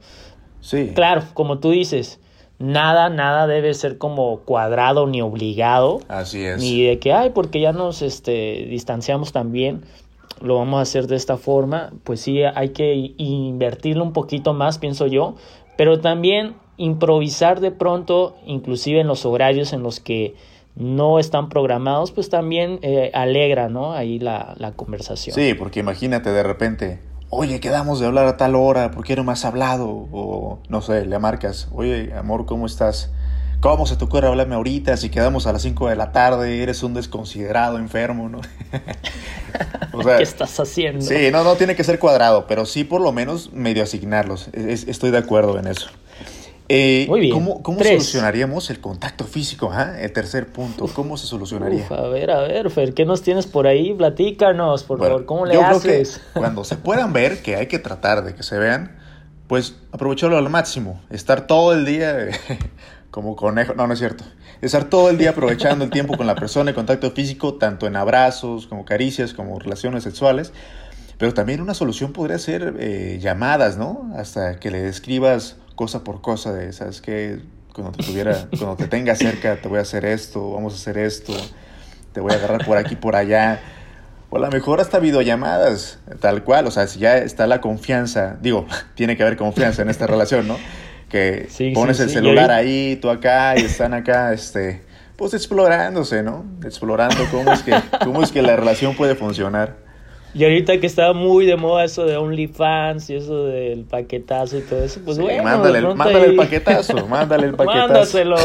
Sí. 0.59 0.91
Claro, 0.95 1.23
como 1.33 1.59
tú 1.59 1.71
dices, 1.71 2.19
nada, 2.59 3.09
nada 3.09 3.47
debe 3.47 3.73
ser 3.73 3.97
como 3.97 4.39
cuadrado 4.41 5.07
ni 5.07 5.21
obligado. 5.21 5.99
Así 6.07 6.43
es. 6.43 6.59
Ni 6.59 6.83
de 6.83 6.99
que, 6.99 7.13
ay, 7.13 7.31
porque 7.31 7.59
ya 7.59 7.71
nos 7.71 8.01
este, 8.01 8.65
distanciamos 8.69 9.31
también, 9.31 9.83
lo 10.41 10.57
vamos 10.57 10.79
a 10.79 10.81
hacer 10.81 11.07
de 11.07 11.15
esta 11.15 11.37
forma. 11.37 11.91
Pues 12.03 12.21
sí, 12.21 12.43
hay 12.43 12.69
que 12.69 13.13
invertirlo 13.17 14.03
un 14.03 14.13
poquito 14.13 14.53
más, 14.53 14.77
pienso 14.77 15.07
yo. 15.07 15.35
Pero 15.77 15.99
también 15.99 16.55
improvisar 16.77 17.59
de 17.59 17.71
pronto, 17.71 18.35
inclusive 18.45 19.01
en 19.01 19.07
los 19.07 19.25
horarios 19.25 19.73
en 19.73 19.83
los 19.83 19.99
que 19.99 20.35
no 20.75 21.19
están 21.19 21.47
programados, 21.47 22.11
pues 22.11 22.29
también 22.29 22.79
eh, 22.81 23.09
alegra, 23.13 23.69
¿no? 23.69 23.93
Ahí 23.93 24.19
la, 24.19 24.55
la 24.57 24.73
conversación. 24.73 25.33
Sí, 25.33 25.53
porque 25.53 25.79
imagínate 25.79 26.31
de 26.31 26.43
repente, 26.43 26.99
oye, 27.29 27.59
quedamos 27.59 27.99
de 27.99 28.07
hablar 28.07 28.27
a 28.27 28.37
tal 28.37 28.55
hora, 28.55 28.91
¿por 28.91 29.03
qué 29.03 29.15
no 29.15 29.23
me 29.23 29.31
has 29.31 29.45
hablado? 29.45 29.87
O 30.11 30.59
no 30.69 30.81
sé, 30.81 31.05
le 31.05 31.19
marcas, 31.19 31.67
oye, 31.73 32.13
amor, 32.13 32.45
¿cómo 32.45 32.65
estás? 32.65 33.11
¿Cómo 33.59 33.87
se 33.87 33.95
te 33.95 34.03
ocurre 34.03 34.27
hablarme 34.27 34.55
ahorita 34.55 34.95
si 34.95 35.09
quedamos 35.09 35.47
a 35.47 35.53
las 35.53 35.63
5 35.63 35.89
de 35.89 35.95
la 35.95 36.11
tarde? 36.11 36.61
Eres 36.61 36.83
un 36.83 36.93
desconsiderado 36.93 37.79
enfermo, 37.79 38.29
¿no? 38.29 38.41
¿Qué 40.17 40.23
estás 40.23 40.59
haciendo? 40.59 41.03
Sí, 41.03 41.29
no, 41.31 41.43
no 41.43 41.55
tiene 41.55 41.75
que 41.75 41.83
ser 41.83 41.97
cuadrado, 41.97 42.45
pero 42.47 42.65
sí 42.65 42.83
por 42.83 43.01
lo 43.01 43.11
menos 43.11 43.51
medio 43.53 43.81
asignarlos. 43.81 44.49
estoy 44.53 45.09
de 45.09 45.17
acuerdo 45.17 45.57
en 45.57 45.67
eso. 45.67 45.89
Eh, 46.67 47.05
Muy 47.07 47.19
bien. 47.19 47.33
¿Cómo, 47.33 47.61
cómo 47.61 47.83
solucionaríamos 47.83 48.69
el 48.71 48.79
contacto 48.79 49.25
físico? 49.25 49.69
Ah? 49.71 49.99
El 49.99 50.11
tercer 50.11 50.47
punto, 50.47 50.87
¿cómo 50.87 51.15
se 51.17 51.27
solucionaría? 51.27 51.85
a 51.87 52.07
ver, 52.07 52.31
a 52.31 52.39
ver, 52.41 52.71
Fer, 52.71 52.93
¿qué 52.93 53.05
nos 53.05 53.21
tienes 53.21 53.45
por 53.45 53.67
ahí? 53.67 53.93
Platícanos, 53.93 54.83
por 54.83 54.99
favor, 54.99 55.25
¿cómo 55.25 55.45
le 55.45 55.53
yo 55.53 55.61
haces? 55.63 55.81
Creo 55.83 56.03
que 56.03 56.09
cuando 56.39 56.63
se 56.63 56.77
puedan 56.77 57.13
ver, 57.13 57.43
que 57.43 57.55
hay 57.55 57.67
que 57.67 57.77
tratar 57.77 58.23
de 58.23 58.33
que 58.33 58.41
se 58.41 58.57
vean, 58.57 58.95
pues 59.47 59.75
aprovecharlo 59.91 60.37
al 60.37 60.49
máximo. 60.49 61.01
Estar 61.11 61.45
todo 61.45 61.73
el 61.73 61.85
día 61.85 62.29
como 63.11 63.35
conejo, 63.35 63.75
no, 63.75 63.85
no 63.85 63.93
es 63.93 63.99
cierto. 63.99 64.23
Estar 64.61 64.85
todo 64.85 65.11
el 65.11 65.19
día 65.19 65.31
aprovechando 65.31 65.85
el 65.85 65.91
tiempo 65.91 66.17
con 66.17 66.25
la 66.25 66.33
persona, 66.33 66.71
el 66.71 66.75
contacto 66.75 67.11
físico, 67.11 67.55
tanto 67.55 67.85
en 67.85 67.95
abrazos, 67.95 68.65
como 68.65 68.85
caricias, 68.85 69.33
como 69.33 69.59
relaciones 69.59 70.03
sexuales. 70.03 70.51
Pero 71.17 71.33
también 71.33 71.61
una 71.61 71.75
solución 71.75 72.11
podría 72.11 72.39
ser 72.39 72.75
eh, 72.79 73.19
llamadas, 73.21 73.77
¿no? 73.77 74.11
Hasta 74.17 74.59
que 74.59 74.71
le 74.71 74.81
describas 74.81 75.57
cosa 75.75 76.03
por 76.03 76.21
cosa 76.21 76.53
de, 76.53 76.73
¿sabes 76.73 77.01
qué? 77.01 77.39
Cuando 77.73 77.91
te 77.91 78.03
tuviera, 78.03 78.47
cuando 78.57 78.77
te 78.77 78.87
tenga 78.87 79.15
cerca, 79.15 79.57
te 79.57 79.67
voy 79.67 79.79
a 79.79 79.81
hacer 79.81 80.05
esto, 80.05 80.53
vamos 80.53 80.73
a 80.73 80.75
hacer 80.77 80.97
esto, 80.97 81.33
te 82.13 82.21
voy 82.21 82.31
a 82.31 82.35
agarrar 82.35 82.65
por 82.65 82.77
aquí, 82.77 82.95
por 82.95 83.15
allá. 83.15 83.59
O 84.29 84.37
a 84.37 84.39
lo 84.39 84.49
mejor 84.49 84.79
hasta 84.79 84.99
videollamadas, 84.99 85.99
tal 86.21 86.43
cual, 86.43 86.67
o 86.67 86.71
sea, 86.71 86.87
si 86.87 86.99
ya 86.99 87.17
está 87.17 87.47
la 87.47 87.59
confianza, 87.61 88.37
digo, 88.41 88.65
tiene 88.95 89.17
que 89.17 89.23
haber 89.23 89.35
confianza 89.35 89.81
en 89.81 89.89
esta 89.89 90.07
relación, 90.07 90.47
¿no? 90.47 90.57
Que 91.09 91.49
pones 91.73 91.99
el 91.99 92.09
celular 92.09 92.51
ahí, 92.51 92.97
tú 93.01 93.09
acá, 93.09 93.57
y 93.57 93.61
están 93.65 93.93
acá, 93.93 94.33
este, 94.33 94.81
pues 95.17 95.33
explorándose, 95.33 96.23
¿no? 96.23 96.45
Explorando 96.63 97.25
cómo 97.29 97.51
es 97.51 97.61
que, 97.61 97.75
cómo 98.03 98.23
es 98.23 98.31
que 98.31 98.41
la 98.41 98.55
relación 98.55 98.95
puede 98.95 99.15
funcionar. 99.15 99.84
Y 100.35 100.43
ahorita 100.43 100.81
que 100.81 100.85
está 100.85 101.13
muy 101.13 101.45
de 101.45 101.55
moda 101.55 101.85
eso 101.85 102.05
de 102.05 102.17
OnlyFans 102.17 103.09
y 103.09 103.15
eso 103.15 103.45
del 103.45 103.85
paquetazo 103.85 104.57
y 104.57 104.61
todo 104.61 104.83
eso, 104.83 104.99
pues 105.05 105.17
bueno. 105.17 105.43
Mándale, 105.43 105.81
mándale 105.81 106.25
el 106.25 106.35
paquetazo, 106.35 107.07
mándale 107.09 107.47
el 107.47 107.55
paquetazo. 107.55 107.87
Mándaselo. 107.87 108.35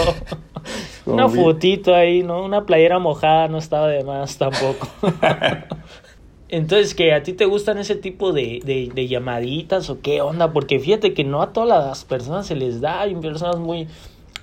Una 1.06 1.28
fotito 1.28 1.92
ahí, 1.92 2.22
¿no? 2.22 2.44
Una 2.44 2.64
playera 2.64 3.00
mojada 3.00 3.48
no 3.48 3.58
estaba 3.58 3.88
de 3.88 4.04
más 4.04 4.38
tampoco. 4.38 4.86
Entonces, 6.48 6.94
¿que 6.94 7.12
a 7.12 7.24
ti 7.24 7.32
te 7.32 7.44
gustan 7.46 7.78
ese 7.78 7.96
tipo 7.96 8.32
de, 8.32 8.60
de, 8.64 8.90
de, 8.94 9.08
llamaditas 9.08 9.90
o 9.90 10.00
qué 10.00 10.20
onda? 10.20 10.52
Porque 10.52 10.78
fíjate 10.78 11.12
que 11.12 11.24
no 11.24 11.42
a 11.42 11.52
todas 11.52 11.86
las 11.86 12.04
personas 12.04 12.46
se 12.46 12.54
les 12.54 12.80
da. 12.80 13.00
Hay 13.00 13.16
personas 13.16 13.58
muy, 13.58 13.88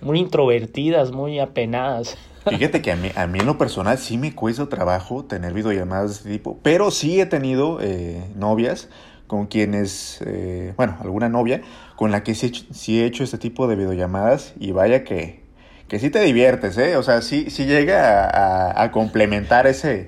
muy 0.02 0.20
introvertidas, 0.20 1.12
muy 1.12 1.40
apenadas. 1.40 2.18
Fíjate 2.50 2.82
que 2.82 2.92
a 2.92 2.96
mí, 2.96 3.12
a 3.16 3.28
mí 3.28 3.40
en 3.40 3.46
lo 3.46 3.58
personal 3.58 3.98
sí 3.98 4.18
me 4.18 4.34
cuesta 4.34 4.68
trabajo 4.68 5.26
tener 5.26 5.54
videollamadas 5.54 6.10
de 6.10 6.16
este 6.16 6.30
tipo, 6.30 6.60
pero 6.64 6.92
sí 6.92 7.20
he 7.20 7.26
tenido 7.26 7.80
eh, 7.82 8.24
novias 8.36 8.90
con 9.28 9.48
quienes, 9.48 10.22
eh, 10.26 10.74
bueno, 10.78 10.98
alguna 11.02 11.30
novia 11.30 11.62
con 11.96 12.12
la 12.12 12.24
que 12.24 12.34
sí, 12.34 12.52
sí, 12.72 13.02
he 13.02 13.06
hecho 13.06 13.24
este 13.24 13.38
tipo 13.38 13.68
de 13.68 13.76
videollamadas 13.76 14.54
y 14.60 14.72
vaya 14.72 15.04
que, 15.04 15.42
que 15.88 16.00
sí 16.00 16.10
te 16.10 16.22
diviertes, 16.22 16.78
¿eh? 16.78 16.96
O 16.96 17.04
sea, 17.04 17.22
sí, 17.22 17.50
sí 17.50 17.66
llega 17.66 18.82
a, 18.82 18.92
complementar 18.92 19.68
ese, 19.68 20.08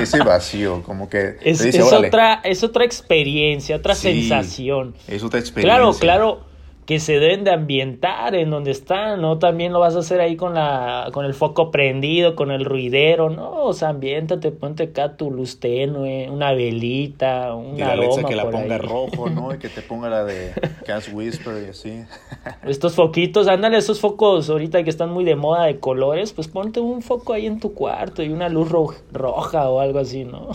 ese, 0.00 0.22
vacío, 0.22 0.82
como 0.84 1.08
que... 1.08 1.36
Es, 1.42 1.60
es 1.60 1.80
otra, 1.80 2.40
es 2.44 2.62
otra 2.62 2.84
experiencia, 2.84 3.76
otra 3.76 3.94
sensación. 3.94 4.94
Es 5.08 5.22
otra 5.24 5.40
experiencia. 5.40 5.76
Claro, 5.76 5.92
claro 5.98 6.55
que 6.86 7.00
se 7.00 7.18
deben 7.18 7.42
de 7.42 7.50
ambientar 7.50 8.36
en 8.36 8.48
donde 8.50 8.70
están, 8.70 9.20
¿no? 9.20 9.38
También 9.38 9.72
lo 9.72 9.80
vas 9.80 9.96
a 9.96 9.98
hacer 9.98 10.20
ahí 10.20 10.36
con 10.36 10.54
la 10.54 11.10
con 11.12 11.24
el 11.24 11.34
foco 11.34 11.72
prendido, 11.72 12.36
con 12.36 12.52
el 12.52 12.64
ruidero, 12.64 13.28
¿no? 13.28 13.64
O 13.64 13.72
sea, 13.72 13.88
ambientate, 13.88 14.52
ponte 14.52 14.84
acá 14.84 15.16
tu 15.16 15.32
luz 15.32 15.58
tenue, 15.58 16.30
una 16.30 16.52
velita, 16.52 17.54
un 17.54 17.82
aroma 17.82 18.28
que 18.28 18.36
la 18.36 18.48
ponga 18.48 18.78
rojo, 18.78 19.28
¿no? 19.28 19.52
Y 19.52 19.58
que 19.58 19.68
te 19.68 19.82
ponga 19.88 20.08
la 20.08 20.24
de 20.24 20.52
Gas 20.86 21.10
Whisper 21.12 21.64
y 21.66 21.70
así. 21.70 22.04
Estos 22.64 22.94
foquitos, 22.94 23.48
ándale, 23.48 23.78
esos 23.78 23.98
focos 23.98 24.48
ahorita 24.48 24.84
que 24.84 24.90
están 24.90 25.10
muy 25.10 25.24
de 25.24 25.34
moda 25.34 25.64
de 25.64 25.80
colores, 25.80 26.32
pues 26.32 26.46
ponte 26.46 26.78
un 26.78 27.02
foco 27.02 27.32
ahí 27.32 27.46
en 27.46 27.58
tu 27.58 27.74
cuarto 27.74 28.22
y 28.22 28.28
una 28.28 28.48
luz 28.48 28.70
roja 29.12 29.68
o 29.68 29.80
algo 29.80 29.98
así, 29.98 30.24
¿no? 30.24 30.50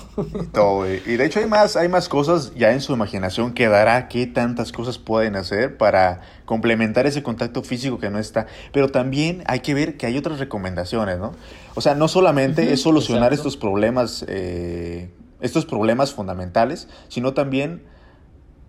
Todo, 0.54 0.90
y 0.90 1.18
de 1.18 1.26
hecho 1.26 1.40
hay 1.40 1.46
más, 1.46 1.76
hay 1.76 1.90
más 1.90 2.08
cosas 2.08 2.54
ya 2.56 2.72
en 2.72 2.80
su 2.80 2.94
imaginación 2.94 3.54
que 3.54 3.68
dará 3.68 4.08
qué 4.08 4.28
tantas 4.28 4.72
cosas 4.72 4.98
pueden 4.98 5.36
hacer 5.36 5.78
para 5.78 6.21
complementar 6.46 7.06
ese 7.06 7.24
contacto 7.24 7.64
físico 7.64 8.00
que 8.00 8.10
no 8.10 8.20
está. 8.20 8.48
Pero 8.72 8.90
también 8.90 9.44
hay 9.48 9.62
que 9.62 9.74
ver 9.74 9.98
que 9.98 10.06
hay 10.06 10.18
otras 10.18 10.40
recomendaciones, 10.40 11.20
¿no? 11.20 11.34
O 11.76 11.82
sea, 11.82 11.96
no 11.96 12.08
solamente 12.08 12.74
es 12.74 12.82
solucionar 12.82 13.34
estos 13.34 13.58
problemas, 13.58 14.26
eh, 14.28 15.10
estos 15.40 15.66
problemas 15.66 16.14
fundamentales, 16.14 16.88
sino 17.08 17.34
también 17.34 17.84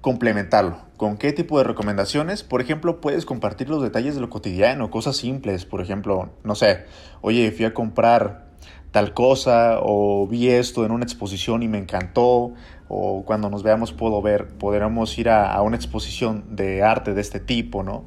complementarlo. 0.01 0.79
¿Con 0.97 1.17
qué 1.17 1.33
tipo 1.33 1.59
de 1.59 1.65
recomendaciones? 1.65 2.43
Por 2.43 2.61
ejemplo, 2.61 3.01
puedes 3.01 3.25
compartir 3.25 3.71
los 3.71 3.83
detalles 3.83 4.15
de 4.15 4.21
lo 4.21 4.31
cotidiano, 4.31 4.91
cosas 4.91 5.17
simples. 5.17 5.65
Por 5.65 5.81
ejemplo, 5.81 6.31
no 6.45 6.55
sé, 6.55 6.85
oye, 7.23 7.51
fui 7.53 7.65
a 7.65 7.73
comprar 7.73 8.52
tal 8.93 9.15
cosa 9.15 9.79
o 9.83 10.27
vi 10.29 10.49
esto 10.49 10.85
en 10.85 10.93
una 10.93 11.05
exposición 11.05 11.63
y 11.63 11.69
me 11.69 11.79
encantó 11.79 12.53
o 12.89 13.25
cuando 13.25 13.49
nos 13.49 13.63
veamos 13.63 13.93
puedo 13.93 14.21
ver, 14.21 14.49
podríamos 14.59 15.17
ir 15.19 15.31
a, 15.31 15.61
una 15.63 15.77
exposición 15.77 16.45
de 16.55 16.83
arte 16.83 17.15
de 17.15 17.23
este 17.23 17.41
tipo, 17.41 17.83
¿no? 17.83 18.05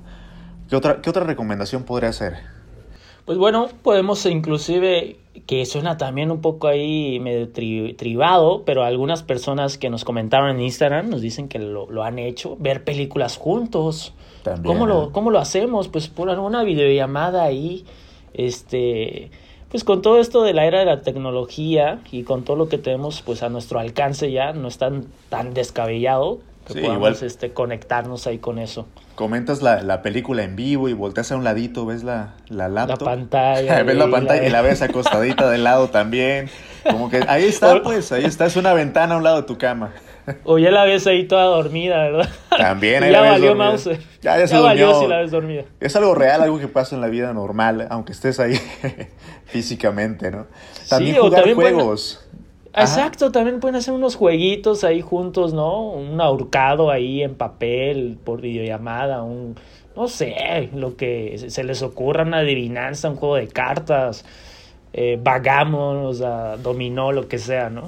¿Qué 0.70 0.76
otra, 0.76 1.02
qué 1.02 1.10
otra 1.10 1.24
recomendación 1.24 1.84
podría 1.84 2.10
hacer? 2.10 2.36
Pues 3.26 3.40
bueno, 3.40 3.68
podemos 3.82 4.24
inclusive, 4.28 5.18
que 5.48 5.66
suena 5.66 5.98
también 5.98 6.30
un 6.30 6.42
poco 6.42 6.68
ahí 6.68 7.20
medio 7.20 7.52
tribado, 7.52 8.62
pero 8.64 8.84
algunas 8.84 9.24
personas 9.24 9.80
que 9.80 9.90
nos 9.90 10.06
comentaron 10.06 10.52
en 10.52 10.62
Instagram 10.62 11.10
nos 11.10 11.22
dicen 11.22 11.48
que 11.48 11.58
lo, 11.58 11.90
lo 11.90 12.04
han 12.04 12.20
hecho, 12.20 12.56
ver 12.60 12.84
películas 12.84 13.38
juntos. 13.38 14.14
También. 14.44 14.72
¿Cómo 14.72 14.86
lo, 14.86 15.12
¿Cómo 15.12 15.32
lo 15.32 15.40
hacemos? 15.40 15.88
Pues 15.88 16.08
por 16.08 16.30
una 16.30 16.64
videollamada 16.64 17.44
ahí, 17.44 17.86
este 18.36 19.32
pues 19.76 19.84
con 19.84 20.02
todo 20.02 20.22
esto 20.22 20.42
de 20.44 20.54
la 20.54 20.64
era 20.64 20.80
de 20.80 20.86
la 20.86 21.02
tecnología 21.02 22.00
y 22.10 22.24
con 22.24 22.46
todo 22.46 22.56
lo 22.56 22.70
que 22.70 22.78
tenemos 22.78 23.22
pues 23.22 23.44
a 23.44 23.50
nuestro 23.50 23.78
alcance 23.78 24.32
ya, 24.32 24.54
no 24.54 24.70
es 24.70 24.78
tan, 24.78 25.08
tan 25.28 25.54
descabellado 25.54 26.40
que 26.66 26.80
podamos 26.80 27.22
este, 27.22 27.52
conectarnos 27.52 28.26
ahí 28.26 28.38
con 28.38 28.58
eso. 28.58 28.88
Comentas 29.16 29.62
la, 29.62 29.82
la, 29.82 30.02
película 30.02 30.44
en 30.44 30.56
vivo 30.56 30.88
y 30.88 30.94
volteas 30.94 31.34
a 31.34 31.36
un 31.36 31.44
ladito, 31.44 31.86
ves 31.86 32.06
la, 32.06 32.36
la 32.48 32.70
laptop. 32.70 33.02
La 33.02 33.06
pantalla. 33.06 33.84
ves 33.84 33.98
la 33.98 34.10
pantalla 34.10 34.48
y 34.48 34.50
la 34.50 34.62
ves 34.62 34.82
acostadita 34.82 35.50
de 35.50 35.58
lado 35.58 35.90
también. 35.90 36.50
Como 36.90 37.10
que 37.10 37.26
ahí 37.28 37.44
está, 37.44 37.82
pues, 37.84 38.14
ahí 38.14 38.24
está, 38.24 38.46
es 38.46 38.56
una 38.56 38.74
ventana 38.74 39.16
a 39.16 39.18
un 39.18 39.26
lado 39.26 39.42
de 39.42 39.44
tu 39.44 39.58
cama. 39.58 39.92
O 40.44 40.58
ya 40.58 40.72
la 40.72 40.86
ves 40.86 41.06
ahí 41.08 41.28
toda 41.28 41.44
dormida, 41.46 41.98
¿verdad? 42.04 42.30
También 42.50 43.04
ahí 43.04 43.12
ya 43.12 43.22
valió 43.22 43.56
mouse. 43.56 43.90
Ya, 44.22 44.38
ya, 44.38 44.48
se 44.48 44.58
valió 44.60 45.00
si 45.00 45.08
la 45.08 45.20
ves 45.20 45.32
dormida. 45.32 45.64
Es 45.80 45.96
algo 45.96 46.16
real, 46.16 46.42
algo 46.42 46.60
que 46.60 46.68
pasa 46.68 46.96
en 46.96 47.02
la 47.02 47.08
vida 47.08 47.34
normal, 47.34 47.88
aunque 47.90 48.12
estés 48.12 48.40
ahí 48.40 48.56
físicamente, 49.46 50.32
¿no? 50.32 50.48
También 50.90 51.18
jugar 51.18 51.54
juegos. 51.54 52.22
Exacto, 52.74 53.32
también 53.32 53.62
pueden 53.62 53.78
hacer 53.78 53.94
unos 53.94 54.16
jueguitos 54.16 54.84
ahí 54.84 55.00
juntos, 55.00 55.54
¿no? 55.54 55.92
Un 55.92 56.20
ahorcado 56.20 56.92
ahí 56.92 57.24
en 57.24 57.36
papel 57.36 58.18
por 58.24 58.42
videollamada, 58.42 59.24
un 59.24 59.56
no 59.96 60.10
sé, 60.10 60.70
lo 60.74 60.98
que 60.98 61.46
se 61.48 61.64
les 61.64 61.82
ocurra, 61.82 62.24
una 62.24 62.40
adivinanza, 62.40 63.10
un 63.10 63.16
juego 63.16 63.36
de 63.36 63.48
cartas 63.48 64.26
eh, 64.98 65.20
vagamos, 65.22 66.06
o 66.06 66.14
sea, 66.14 66.56
dominó, 66.56 67.12
lo 67.12 67.28
que 67.28 67.38
sea, 67.38 67.70
¿no? 67.70 67.84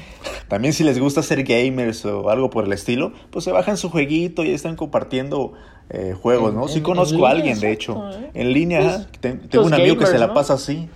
También 0.48 0.74
si 0.74 0.84
les 0.84 1.00
gusta 1.00 1.22
ser 1.24 1.44
gamers 1.44 2.06
o 2.06 2.30
algo 2.30 2.50
por 2.50 2.66
el 2.66 2.74
estilo, 2.74 3.12
pues 3.32 3.44
se 3.46 3.52
bajan 3.52 3.78
su 3.78 3.90
jueguito 3.90 4.44
y 4.44 4.52
están 4.52 4.76
compartiendo 4.76 5.54
eh, 5.90 6.16
juegos, 6.20 6.54
¿no? 6.54 6.68
sí 6.68 6.82
conozco 6.82 7.26
a 7.28 7.32
alguien, 7.32 7.60
de 7.60 7.72
hecho, 7.72 8.10
¿eh? 8.12 8.32
en 8.34 8.54
línea. 8.54 9.08
Pues, 9.20 9.40
tengo 9.50 9.66
un 9.66 9.74
amigo 9.74 9.98
que 9.98 10.06
se 10.06 10.18
la 10.18 10.34
pasa 10.34 10.54
así. 10.54 10.90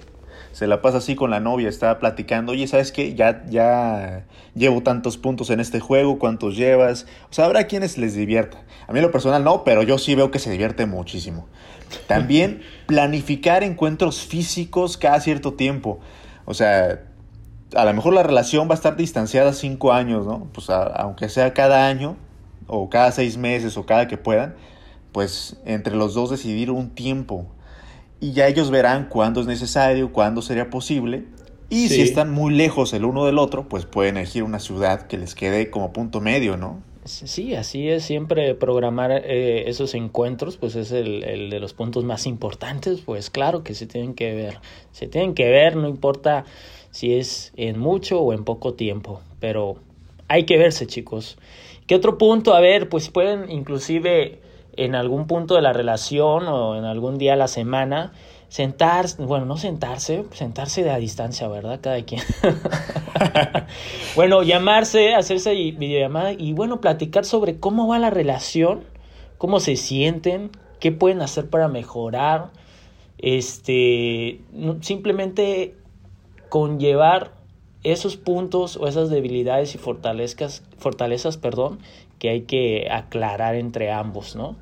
Se 0.51 0.67
la 0.67 0.81
pasa 0.81 0.98
así 0.98 1.15
con 1.15 1.31
la 1.31 1.39
novia, 1.39 1.70
está 1.70 1.98
platicando, 1.98 2.51
oye, 2.51 2.67
¿sabes 2.67 2.91
qué? 2.91 3.15
Ya, 3.15 3.46
ya 3.50 4.25
llevo 4.53 4.84
tantos 4.84 5.17
puntos 5.17 5.50
en 5.50 5.62
este 5.62 5.79
juego, 5.79 6.20
¿cuántos 6.20 6.58
llevas? 6.58 7.08
O 7.29 7.34
sea, 7.34 7.46
habrá 7.46 7.67
quienes 7.67 7.98
les 7.98 8.15
divierta. 8.15 8.62
A 8.86 8.91
mí 8.91 9.00
en 9.00 9.05
lo 9.05 9.12
personal 9.12 9.46
no, 9.46 9.63
pero 9.63 9.81
yo 9.81 9.98
sí 9.98 10.13
veo 10.13 10.29
que 10.29 10.39
se 10.39 10.51
divierte 10.51 10.86
muchísimo. 10.86 11.48
También 12.08 12.63
planificar 12.86 13.63
encuentros 13.63 14.25
físicos 14.25 14.98
cada 14.98 15.22
cierto 15.22 15.53
tiempo. 15.53 16.00
O 16.43 16.53
sea, 16.53 17.01
a 17.75 17.86
lo 17.86 17.94
mejor 17.94 18.13
la 18.13 18.24
relación 18.24 18.68
va 18.68 18.74
a 18.74 18.75
estar 18.75 18.96
distanciada 18.96 19.54
cinco 19.54 19.94
años, 19.94 20.25
¿no? 20.25 20.48
Pues 20.54 20.70
aunque 20.70 21.30
sea 21.30 21.54
cada 21.54 21.88
año, 21.88 22.18
o 22.68 22.90
cada 22.90 23.12
seis 23.12 23.38
meses, 23.38 23.78
o 23.78 23.86
cada 23.86 24.08
que 24.08 24.18
puedan, 24.18 24.56
pues 25.12 25.58
entre 25.66 25.96
los 25.96 26.13
dos 26.13 26.30
decidir 26.30 26.72
un 26.72 26.90
tiempo. 26.92 27.48
Y 28.20 28.34
ya 28.34 28.48
ellos 28.48 28.72
verán 28.72 29.08
cuándo 29.10 29.42
es 29.42 29.48
necesario, 29.48 30.12
cuándo 30.13 30.42
sería 30.42 30.70
posible. 30.70 31.25
Y 31.70 31.88
si 31.88 32.01
están 32.01 32.32
muy 32.32 32.54
lejos 32.54 32.94
el 32.94 33.06
uno 33.06 33.25
del 33.25 33.40
otro, 33.40 33.68
pues 33.70 33.86
pueden 33.86 34.18
elegir 34.18 34.44
una 34.44 34.60
ciudad 34.60 35.08
que 35.08 35.18
les 35.18 35.36
quede 35.36 35.70
como 35.70 35.94
punto 35.94 36.20
medio, 36.20 36.58
¿no? 36.58 36.82
Sí, 37.06 37.56
así 37.56 37.90
es, 37.90 38.04
siempre 38.04 38.54
programar 38.54 39.12
eh, 39.12 39.70
esos 39.70 39.96
encuentros, 39.96 40.58
pues 40.58 40.75
es 40.75 40.92
el, 40.92 41.24
el, 41.24 41.50
de 41.50 41.60
los 41.60 41.74
puntos 41.74 42.04
más 42.04 42.28
importantes, 42.28 43.01
pues 43.01 43.32
claro 43.32 43.63
que 43.63 43.74
se 43.74 43.88
tienen 43.88 44.13
que 44.13 44.36
ver, 44.36 44.60
se 44.92 45.08
tienen 45.08 45.34
que 45.34 45.50
ver, 45.50 45.75
no 45.75 45.90
importa 45.90 46.46
si 46.91 47.15
es 47.15 47.51
en 47.55 47.79
mucho 47.79 48.21
o 48.21 48.33
en 48.33 48.43
poco 48.43 48.74
tiempo, 48.74 49.21
pero 49.39 49.77
hay 50.27 50.45
que 50.45 50.57
verse 50.57 50.88
chicos. 50.88 51.38
¿Qué 51.88 51.95
otro 51.95 52.17
punto? 52.17 52.53
A 52.53 52.60
ver, 52.60 52.88
pues 52.89 53.10
pueden 53.10 53.51
inclusive 53.51 54.39
en 54.77 54.95
algún 54.95 55.27
punto 55.27 55.55
de 55.55 55.62
la 55.62 55.74
relación 55.74 56.48
o 56.48 56.77
en 56.77 56.86
algún 56.86 57.17
día 57.17 57.33
a 57.33 57.36
la 57.36 57.48
semana, 57.48 58.13
sentarse, 58.48 59.21
bueno, 59.24 59.45
no 59.45 59.57
sentarse, 59.57 60.25
sentarse 60.31 60.83
de 60.83 60.91
a 60.91 60.98
distancia, 60.98 61.48
¿verdad? 61.48 61.79
Cada 61.81 62.01
quien. 62.03 62.21
bueno, 64.15 64.43
llamarse, 64.43 65.15
hacerse 65.15 65.53
videollamada 65.53 66.33
y 66.33 66.53
bueno, 66.53 66.81
platicar 66.81 67.25
sobre 67.25 67.60
cómo 67.60 67.88
va 67.88 68.00
la 68.00 68.10
relación, 68.10 68.83
cómo 69.38 69.60
se 69.60 69.75
sienten, 69.75 70.51
qué 70.79 70.91
pueden 70.91 71.21
hacer 71.21 71.50
para 71.50 71.67
mejorar, 71.67 72.51
este, 73.17 74.41
simplemente 74.81 75.75
conllevar 76.51 77.31
esos 77.81 78.17
puntos 78.17 78.75
o 78.75 78.86
esas 78.86 79.10
debilidades 79.10 79.74
y 79.74 79.77
fortalezas, 79.77 80.63
fortalezas, 80.77 81.38
perdón, 81.38 81.79
que 82.20 82.29
hay 82.29 82.41
que 82.41 82.89
aclarar 82.91 83.55
entre 83.55 83.89
ambos, 83.89 84.36
¿no? 84.36 84.58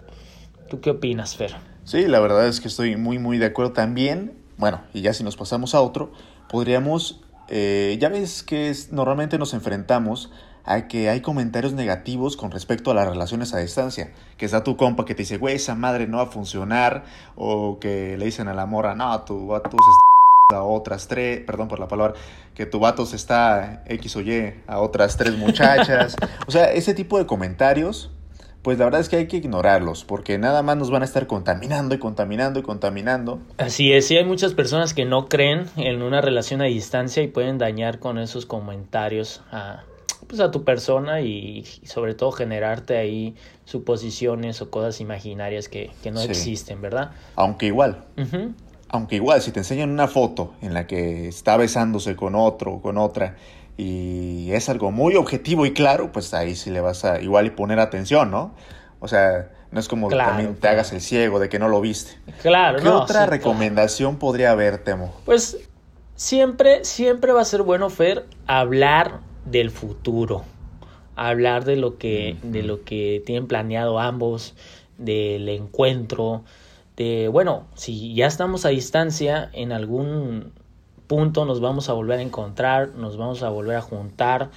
¿Tú 0.70 0.82
qué 0.82 0.92
opinas, 0.92 1.36
Fer? 1.36 1.56
Sí, 1.86 2.08
la 2.08 2.20
verdad 2.20 2.48
es 2.48 2.62
que 2.62 2.68
estoy 2.68 2.96
muy, 2.96 3.18
muy 3.18 3.40
de 3.40 3.48
acuerdo 3.48 3.74
también. 3.74 4.34
Bueno, 4.58 4.82
y 4.94 5.02
ya 5.02 5.14
si 5.14 5.24
nos 5.24 5.36
pasamos 5.36 5.74
a 5.74 5.82
otro, 5.82 6.12
podríamos, 6.48 7.22
eh, 7.48 7.98
ya 8.00 8.10
ves 8.10 8.44
que 8.44 8.72
normalmente 8.92 9.40
nos 9.40 9.56
enfrentamos 9.56 10.32
a 10.66 10.88
que 10.88 11.10
hay 11.10 11.22
comentarios 11.22 11.74
negativos 11.74 12.38
con 12.38 12.52
respecto 12.52 12.92
a 12.92 12.94
las 12.94 13.10
relaciones 13.10 13.56
a 13.56 13.58
distancia. 13.58 14.14
Que 14.38 14.46
está 14.46 14.64
tu 14.64 14.78
compa 14.78 15.06
que 15.06 15.16
te 15.16 15.24
dice, 15.24 15.38
güey, 15.38 15.56
esa 15.56 15.74
madre 15.74 16.06
no 16.06 16.18
va 16.18 16.24
a 16.24 16.28
funcionar. 16.28 17.06
O 17.36 17.80
que 17.80 18.16
le 18.16 18.26
dicen 18.26 18.48
a 18.48 18.54
la 18.54 18.68
mora, 18.68 18.94
no, 18.94 19.20
tu 19.24 19.48
vato 19.48 19.72
se 19.72 20.09
a 20.52 20.64
otras 20.64 21.08
tres, 21.08 21.42
perdón 21.46 21.68
por 21.68 21.80
la 21.80 21.88
palabra, 21.88 22.16
que 22.56 22.66
tu 22.66 22.80
vato 22.80 23.06
se 23.06 23.18
está 23.18 23.84
X 23.86 24.16
o 24.16 24.22
Y 24.22 24.52
a 24.66 24.80
otras 24.80 25.16
tres 25.16 25.38
muchachas. 25.38 26.16
o 26.48 26.52
sea, 26.52 26.72
ese 26.72 26.96
tipo 26.96 27.20
de 27.20 27.28
comentarios 27.28 28.10
pues 28.64 28.78
la 28.78 28.86
verdad 28.86 29.00
es 29.00 29.08
que 29.08 29.16
hay 29.16 29.28
que 29.28 29.38
ignorarlos, 29.38 30.04
porque 30.04 30.38
nada 30.38 30.64
más 30.64 30.76
nos 30.76 30.92
van 30.92 31.04
a 31.04 31.06
estar 31.06 31.28
contaminando 31.28 31.96
y 31.96 32.00
contaminando 32.00 32.60
y 32.60 32.64
contaminando. 32.64 33.40
Así 33.58 33.94
es, 33.94 34.08
sí 34.08 34.18
hay 34.18 34.26
muchas 34.26 34.54
personas 34.54 34.94
que 34.94 35.06
no 35.06 35.30
creen 35.30 35.68
en 35.78 36.02
una 36.02 36.20
relación 36.20 36.62
a 36.62 36.66
distancia 36.66 37.24
y 37.24 37.28
pueden 37.28 37.58
dañar 37.58 38.00
con 38.00 38.18
esos 38.18 38.46
comentarios 38.46 39.44
a, 39.52 39.84
pues 40.28 40.42
a 40.42 40.52
tu 40.52 40.66
persona 40.66 41.22
y, 41.22 41.64
sobre 41.84 42.16
todo 42.16 42.32
generarte 42.32 42.98
ahí 42.98 43.36
suposiciones 43.64 44.62
o 44.62 44.70
cosas 44.70 45.00
imaginarias 45.00 45.70
que, 45.70 45.92
no 46.12 46.20
existen, 46.20 46.82
¿verdad? 46.82 47.12
Aunque 47.36 47.68
igual. 47.68 48.04
Aunque 48.90 49.16
igual, 49.16 49.42
si 49.42 49.52
te 49.52 49.60
enseñan 49.60 49.90
una 49.92 50.08
foto 50.08 50.54
en 50.62 50.74
la 50.74 50.88
que 50.88 51.28
está 51.28 51.58
besándose 51.58 52.16
con 52.16 52.36
otro 52.36 52.74
o 52.74 52.82
con 52.82 52.98
otra 52.98 53.36
y 53.78 54.52
es 54.52 54.68
algo 54.68 54.92
muy 54.92 55.16
objetivo 55.16 55.66
y 55.66 55.72
claro, 55.72 56.12
pues 56.12 56.34
ahí 56.34 56.56
sí 56.56 56.70
le 56.70 56.82
vas 56.82 57.06
a 57.06 57.22
igual 57.22 57.46
y 57.46 57.50
poner 57.52 57.80
atención, 57.80 58.30
¿no? 58.30 58.54
O 59.00 59.08
sea, 59.08 59.50
no 59.72 59.80
es 59.80 59.88
como 59.88 60.10
que 60.10 60.18
también 60.18 60.56
te 60.56 60.68
hagas 60.68 60.92
el 60.92 61.00
ciego 61.00 61.40
de 61.40 61.48
que 61.48 61.60
no 61.60 61.70
lo 61.70 61.80
viste. 61.80 62.18
Claro, 62.42 62.80
¿Qué 62.80 62.90
otra 62.90 63.26
recomendación 63.26 64.18
podría 64.18 64.52
haber, 64.52 64.80
Temo? 64.80 65.14
Pues 65.24 65.58
siempre, 66.16 66.84
siempre 66.84 67.32
va 67.32 67.42
a 67.42 67.46
ser 67.46 67.62
bueno, 67.62 67.90
Fer, 67.90 68.26
hablar 68.48 69.22
del 69.46 69.72
futuro. 69.72 70.44
Hablar 71.16 71.64
de 71.64 71.78
lo 71.78 71.98
que, 71.98 72.38
de 72.44 72.64
lo 72.64 72.84
que 72.84 73.22
tienen 73.26 73.48
planeado 73.48 74.00
ambos, 74.00 74.56
del 74.98 75.48
encuentro, 75.48 76.44
de 77.00 77.30
bueno, 77.30 77.66
si 77.76 78.14
ya 78.14 78.28
estamos 78.28 78.66
a 78.66 78.70
distancia 78.70 79.50
en 79.54 79.72
algún 79.72 80.52
punto 81.08 81.46
nos 81.46 81.62
vamos 81.62 81.88
a 81.88 81.94
volver 81.94 82.20
a 82.20 82.22
encontrar, 82.22 82.90
nos 82.90 83.16
vamos 83.16 83.42
a 83.42 83.50
volver 83.50 83.78
a 83.78 83.82
juntar, 83.82 84.50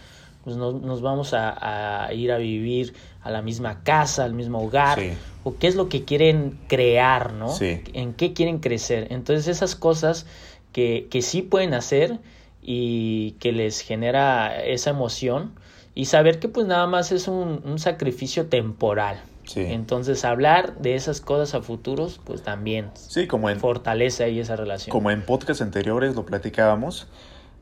pues 0.43 0.57
nos, 0.57 1.01
vamos 1.01 1.35
a, 1.35 2.11
ir 2.13 2.33
a 2.33 2.39
vivir 2.39 2.95
a 3.23 3.31
la 3.31 3.43
misma 3.43 3.85
casa, 3.85 4.25
al 4.25 4.35
mismo 4.35 4.61
hogar, 4.61 4.99
o 5.45 5.57
qué 5.57 5.69
es 5.69 5.77
lo 5.77 5.89
que 5.89 6.05
quieren 6.05 6.59
crear, 6.67 7.33
¿no? 7.33 7.55
En 7.61 8.13
qué 8.13 8.33
quieren 8.33 8.59
crecer. 8.59 9.07
Entonces 9.11 9.47
esas 9.47 9.77
cosas 9.77 10.27
que, 10.73 11.07
que 11.11 11.23
sí 11.23 11.43
pueden 11.43 11.75
hacer 11.75 12.19
y 12.61 13.33
que 13.39 13.53
les 13.53 13.81
genera 13.81 14.61
esa 14.65 14.91
emoción 14.91 15.53
y 15.95 16.07
saber 16.07 16.41
que 16.41 16.49
pues 16.49 16.67
nada 16.67 16.89
más 16.89 17.13
es 17.13 17.29
un, 17.29 17.63
un 17.65 17.79
sacrificio 17.79 18.47
temporal, 18.47 19.23
entonces 19.55 20.25
hablar 20.25 20.79
de 20.79 20.95
esas 20.95 21.21
cosas 21.21 21.55
a 21.55 21.63
futuros, 21.63 22.21
pues 22.25 22.43
también 22.43 22.91
sí, 22.95 23.27
como 23.27 23.51
en, 23.51 23.59
fortalece 23.59 24.25
ahí 24.25 24.39
esa 24.41 24.57
relación. 24.57 24.93
Como 24.93 25.11
en 25.11 25.23
podcasts 25.23 25.63
anteriores 25.63 26.15
lo 26.15 26.25
platicábamos, 26.25 27.09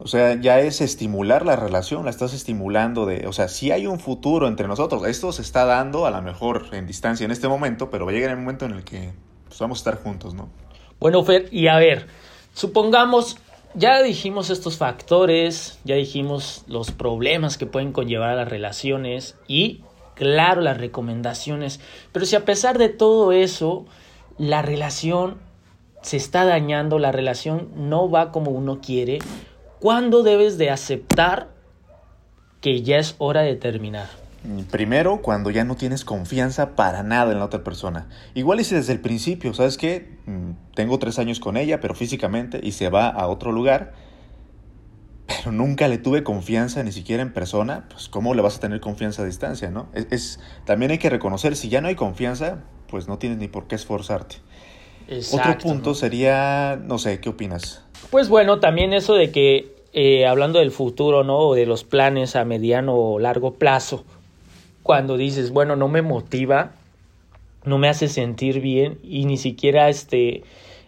o 0.02 0.06
sea, 0.06 0.40
ya 0.40 0.60
es 0.60 0.80
estimular 0.80 1.44
la 1.44 1.56
relación, 1.56 2.04
la 2.04 2.10
estás 2.10 2.32
estimulando 2.32 3.04
de, 3.04 3.26
o 3.26 3.32
sea, 3.34 3.48
si 3.48 3.70
hay 3.70 3.86
un 3.86 4.00
futuro 4.00 4.48
entre 4.48 4.66
nosotros, 4.66 5.06
esto 5.06 5.30
se 5.30 5.42
está 5.42 5.66
dando 5.66 6.06
a 6.06 6.10
lo 6.10 6.22
mejor 6.22 6.68
en 6.72 6.86
distancia 6.86 7.24
en 7.24 7.30
este 7.30 7.48
momento, 7.48 7.90
pero 7.90 8.06
va 8.06 8.12
a 8.12 8.14
llegar 8.14 8.30
el 8.30 8.38
momento 8.38 8.64
en 8.64 8.72
el 8.72 8.84
que 8.84 9.12
pues, 9.46 9.58
vamos 9.58 9.78
a 9.78 9.80
estar 9.80 10.02
juntos, 10.02 10.32
¿no? 10.32 10.48
Bueno, 11.00 11.22
Fer, 11.22 11.48
y 11.50 11.68
a 11.68 11.76
ver, 11.76 12.06
supongamos, 12.54 13.36
ya 13.74 14.02
dijimos 14.02 14.48
estos 14.48 14.78
factores, 14.78 15.78
ya 15.84 15.96
dijimos 15.96 16.64
los 16.66 16.92
problemas 16.92 17.58
que 17.58 17.66
pueden 17.66 17.92
conllevar 17.92 18.30
a 18.30 18.36
las 18.36 18.48
relaciones 18.48 19.36
y 19.48 19.82
claro 20.20 20.60
las 20.60 20.76
recomendaciones, 20.76 21.80
pero 22.12 22.26
si 22.26 22.36
a 22.36 22.44
pesar 22.44 22.76
de 22.76 22.90
todo 22.90 23.32
eso, 23.32 23.86
la 24.36 24.60
relación 24.60 25.38
se 26.02 26.18
está 26.18 26.44
dañando, 26.44 26.98
la 26.98 27.10
relación 27.10 27.70
no 27.74 28.10
va 28.10 28.30
como 28.30 28.50
uno 28.50 28.82
quiere, 28.82 29.20
¿cuándo 29.78 30.22
debes 30.22 30.58
de 30.58 30.68
aceptar 30.68 31.48
que 32.60 32.82
ya 32.82 32.98
es 32.98 33.14
hora 33.16 33.40
de 33.40 33.56
terminar? 33.56 34.08
Primero, 34.70 35.22
cuando 35.22 35.50
ya 35.50 35.64
no 35.64 35.76
tienes 35.76 36.04
confianza 36.04 36.76
para 36.76 37.02
nada 37.02 37.32
en 37.32 37.38
la 37.38 37.46
otra 37.46 37.64
persona. 37.64 38.06
Igual 38.34 38.60
y 38.60 38.64
si 38.64 38.74
desde 38.74 38.92
el 38.92 39.00
principio, 39.00 39.54
¿sabes 39.54 39.78
qué? 39.78 40.18
Mm, 40.26 40.50
tengo 40.74 40.98
tres 40.98 41.18
años 41.18 41.40
con 41.40 41.56
ella, 41.56 41.80
pero 41.80 41.94
físicamente, 41.94 42.60
y 42.62 42.72
se 42.72 42.90
va 42.90 43.08
a 43.08 43.26
otro 43.26 43.52
lugar, 43.52 43.94
pero 45.38 45.52
nunca 45.52 45.88
le 45.88 45.98
tuve 45.98 46.22
confianza 46.22 46.82
ni 46.82 46.92
siquiera 46.92 47.22
en 47.22 47.32
persona, 47.32 47.86
pues 47.88 48.08
cómo 48.08 48.34
le 48.34 48.42
vas 48.42 48.56
a 48.56 48.60
tener 48.60 48.80
confianza 48.80 49.22
a 49.22 49.26
distancia, 49.26 49.70
¿no? 49.70 49.88
Es, 49.94 50.40
también 50.64 50.90
hay 50.90 50.98
que 50.98 51.10
reconocer, 51.10 51.56
si 51.56 51.68
ya 51.68 51.80
no 51.80 51.88
hay 51.88 51.94
confianza, 51.94 52.64
pues 52.88 53.08
no 53.08 53.18
tienes 53.18 53.38
ni 53.38 53.48
por 53.48 53.66
qué 53.66 53.76
esforzarte. 53.76 54.36
Otro 55.32 55.58
punto 55.58 55.94
sería, 55.94 56.80
no 56.82 56.98
sé, 56.98 57.20
¿qué 57.20 57.28
opinas? 57.28 57.84
Pues 58.10 58.28
bueno, 58.28 58.60
también 58.60 58.92
eso 58.92 59.14
de 59.14 59.32
que, 59.32 59.74
eh, 59.92 60.26
hablando 60.26 60.60
del 60.60 60.70
futuro, 60.70 61.24
¿no? 61.24 61.38
O 61.38 61.54
de 61.54 61.66
los 61.66 61.82
planes 61.82 62.36
a 62.36 62.44
mediano 62.44 62.94
o 62.94 63.18
largo 63.18 63.54
plazo, 63.54 64.04
cuando 64.82 65.16
dices, 65.16 65.50
bueno, 65.50 65.74
no 65.74 65.88
me 65.88 66.02
motiva, 66.02 66.72
no 67.64 67.78
me 67.78 67.88
hace 67.88 68.08
sentir 68.08 68.60
bien 68.60 68.98
y 69.02 69.24
ni 69.26 69.36
siquiera 69.36 69.88
este 69.88 70.42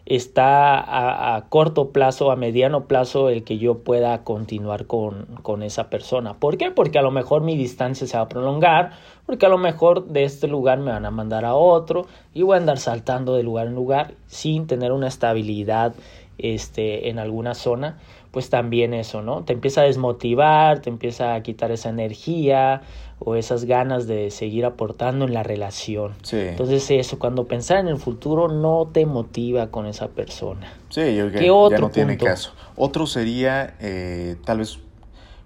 está 0.07 1.35
a, 1.37 1.49
corto 1.49 1.91
plazo, 1.91 2.31
a 2.31 2.37
mediano 2.37 2.87
plazo, 2.87 3.29
el 3.29 3.45
que 3.45 3.59
yo 3.59 3.79
pueda 3.79 4.25
continuar 4.25 4.87
con, 4.87 5.27
con, 5.43 5.63
esa 5.63 5.91
persona. 5.91 6.35
¿Por 6.35 6.57
qué? 6.57 6.71
Porque 6.71 6.99
a 6.99 7.03
lo 7.03 7.11
mejor 7.11 7.43
mi 7.43 7.57
distancia 7.57 8.07
se 8.07 8.17
va 8.17 8.25
a 8.25 8.29
prolongar, 8.29 8.93
porque 9.27 9.47
a 9.47 9.49
lo 9.49 9.59
mejor 9.59 10.07
de 10.09 10.25
este 10.25 10.49
lugar 10.49 10.79
me 10.79 10.91
van 10.91 11.07
a 11.07 11.11
mandar 11.11 11.45
a 11.45 11.55
otro 11.55 12.07
y 12.35 12.43
voy 12.43 12.55
a 12.55 12.59
andar 12.59 12.79
saltando 12.79 13.35
de 13.35 13.43
lugar 13.43 13.69
en 13.69 13.75
lugar 13.75 14.15
sin 14.27 14.67
tener 14.67 14.93
una 14.93 15.09
estabilidad 15.09 15.95
este, 16.39 17.09
en 17.09 17.19
alguna 17.19 17.55
zona, 17.55 17.99
pues 18.33 18.49
también 18.49 18.95
eso, 18.95 19.23
¿no? 19.23 19.45
Te 19.45 19.53
empieza 19.53 19.83
a 19.83 19.85
desmotivar, 19.85 20.81
te 20.81 20.91
empieza 20.91 21.35
a 21.35 21.43
quitar 21.43 21.71
esa 21.71 21.91
energía 21.91 22.81
o 23.19 23.37
esas 23.37 23.67
ganas 23.67 24.07
de 24.07 24.31
seguir 24.31 24.65
aportando 24.65 25.27
en 25.27 25.35
la 25.35 25.43
relación. 25.43 26.15
Sí. 26.23 26.39
Entonces 26.39 26.91
eso, 26.91 27.19
cuando 27.19 27.47
pensar 27.47 27.79
en 27.79 27.89
el 27.89 27.99
futuro 27.99 28.49
no 28.49 28.89
te 28.91 29.05
motiva 29.05 29.69
con 29.69 29.87
esa 29.87 30.09
persona. 30.09 30.73
Sí, 30.89 31.15
yo 31.15 31.31
¿Qué 31.31 31.51
otro 31.51 31.77
ya 31.77 31.81
no 31.83 31.91
tiene 31.91 32.17
caso. 32.17 32.53
Otro 32.75 33.07
sería 33.07 33.75
eh, 33.81 34.37
tal 34.45 34.59
vez 34.59 34.81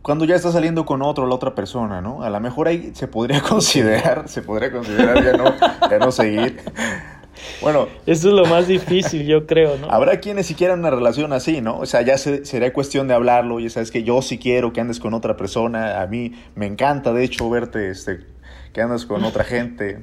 cuando 0.01 0.25
ya 0.25 0.37
está 0.37 0.53
saliendo 0.53 0.87
con 0.87 1.03
otro 1.03 1.27
la 1.27 1.35
otra 1.35 1.57
persona, 1.57 2.01
¿no? 2.01 2.22
A 2.22 2.31
lo 2.31 2.38
mejor 2.38 2.68
ahí 2.68 2.92
se 2.94 3.09
podría 3.09 3.40
considerar, 3.49 4.29
se 4.29 4.42
podría 4.42 4.70
considerar 4.70 5.25
ya 5.25 5.33
no, 5.33 5.55
ya 5.90 5.99
no 5.99 6.12
seguir. 6.12 6.61
Bueno. 7.61 7.88
Eso 8.07 8.29
es 8.29 8.35
lo 8.35 8.44
más 8.46 8.68
difícil, 8.68 9.27
yo 9.27 9.46
creo, 9.46 9.77
¿no? 9.79 9.90
Habrá 9.90 10.20
quienes 10.20 10.46
si 10.46 10.55
quieran 10.55 10.81
una 10.81 10.90
relación 10.90 11.33
así, 11.33 11.61
¿no? 11.61 11.79
O 11.79 11.87
sea, 11.87 12.03
ya 12.03 12.18
sería 12.18 12.72
cuestión 12.72 13.09
de 13.09 13.14
hablarlo. 13.14 13.61
Ya 13.61 13.70
sabes 13.70 13.90
que 13.90 14.03
yo 14.03 14.22
sí 14.22 14.38
quiero 14.38 14.72
que 14.72 14.81
andes 14.81 15.01
con 15.01 15.14
otra 15.14 15.37
persona. 15.37 16.01
A 16.01 16.07
mí 16.07 16.33
me 16.55 16.66
encanta, 16.66 17.12
de 17.12 17.25
hecho, 17.25 17.49
verte 17.51 17.90
este, 17.90 18.20
que 18.72 18.81
andas 18.81 19.07
con 19.07 19.25
otra 19.25 19.44
gente. 19.44 20.03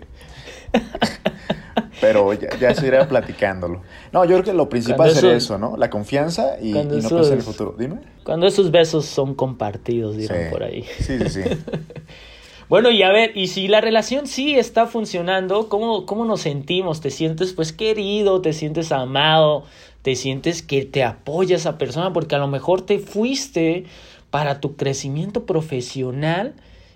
Pero 2.02 2.34
ya, 2.34 2.50
ya 2.60 2.76
se 2.76 2.88
irá 2.88 3.08
platicándolo. 3.08 3.82
No, 4.12 4.26
yo 4.26 4.32
creo 4.32 4.43
que 4.43 4.54
lo 4.54 4.67
principal 4.67 5.12
sería 5.12 5.36
eso, 5.36 5.58
¿no? 5.58 5.78
La 5.78 5.89
confianza 5.89 6.58
y, 6.62 6.74
no 6.74 6.89
pensar 6.89 7.26
en 7.26 7.34
el 7.34 7.41
futuro. 7.41 7.76
Dime. 7.78 8.00
Cuando 8.24 8.48
esos 8.48 8.72
besos 8.72 9.06
son 9.06 9.36
compartidos, 9.36 10.17
dirán 10.17 10.50
por 10.52 10.63
ahí. 10.63 10.84
Sí, 11.00 11.17
sí, 11.19 11.30
sí. 11.30 11.41
Bueno, 12.69 12.89
y 12.91 13.04
a 13.04 13.12
ver, 13.12 13.36
y 13.36 13.47
si 13.47 13.67
la 13.67 13.82
relación 13.82 14.26
sí 14.26 14.56
está 14.56 14.88
funcionando, 14.88 15.67
¿cómo, 15.67 16.06
¿cómo 16.06 16.26
nos 16.26 16.41
sentimos? 16.41 17.02
¿Te 17.02 17.10
sientes 17.10 17.54
pues 17.54 17.73
querido? 17.73 18.41
¿Te 18.41 18.54
sientes 18.54 18.91
amado? 18.91 19.65
¿Te 20.02 20.15
sientes 20.15 20.62
que 20.62 20.86
te 20.86 21.04
apoya 21.04 21.58
esa 21.58 21.78
persona? 21.78 22.13
Porque 22.13 22.36
a 22.36 22.39
lo 22.39 22.47
mejor 22.47 22.82
te 22.82 22.99
fuiste 22.99 23.86
para 24.30 24.62
tu 24.62 24.76
crecimiento 24.76 25.45
profesional 25.45 26.56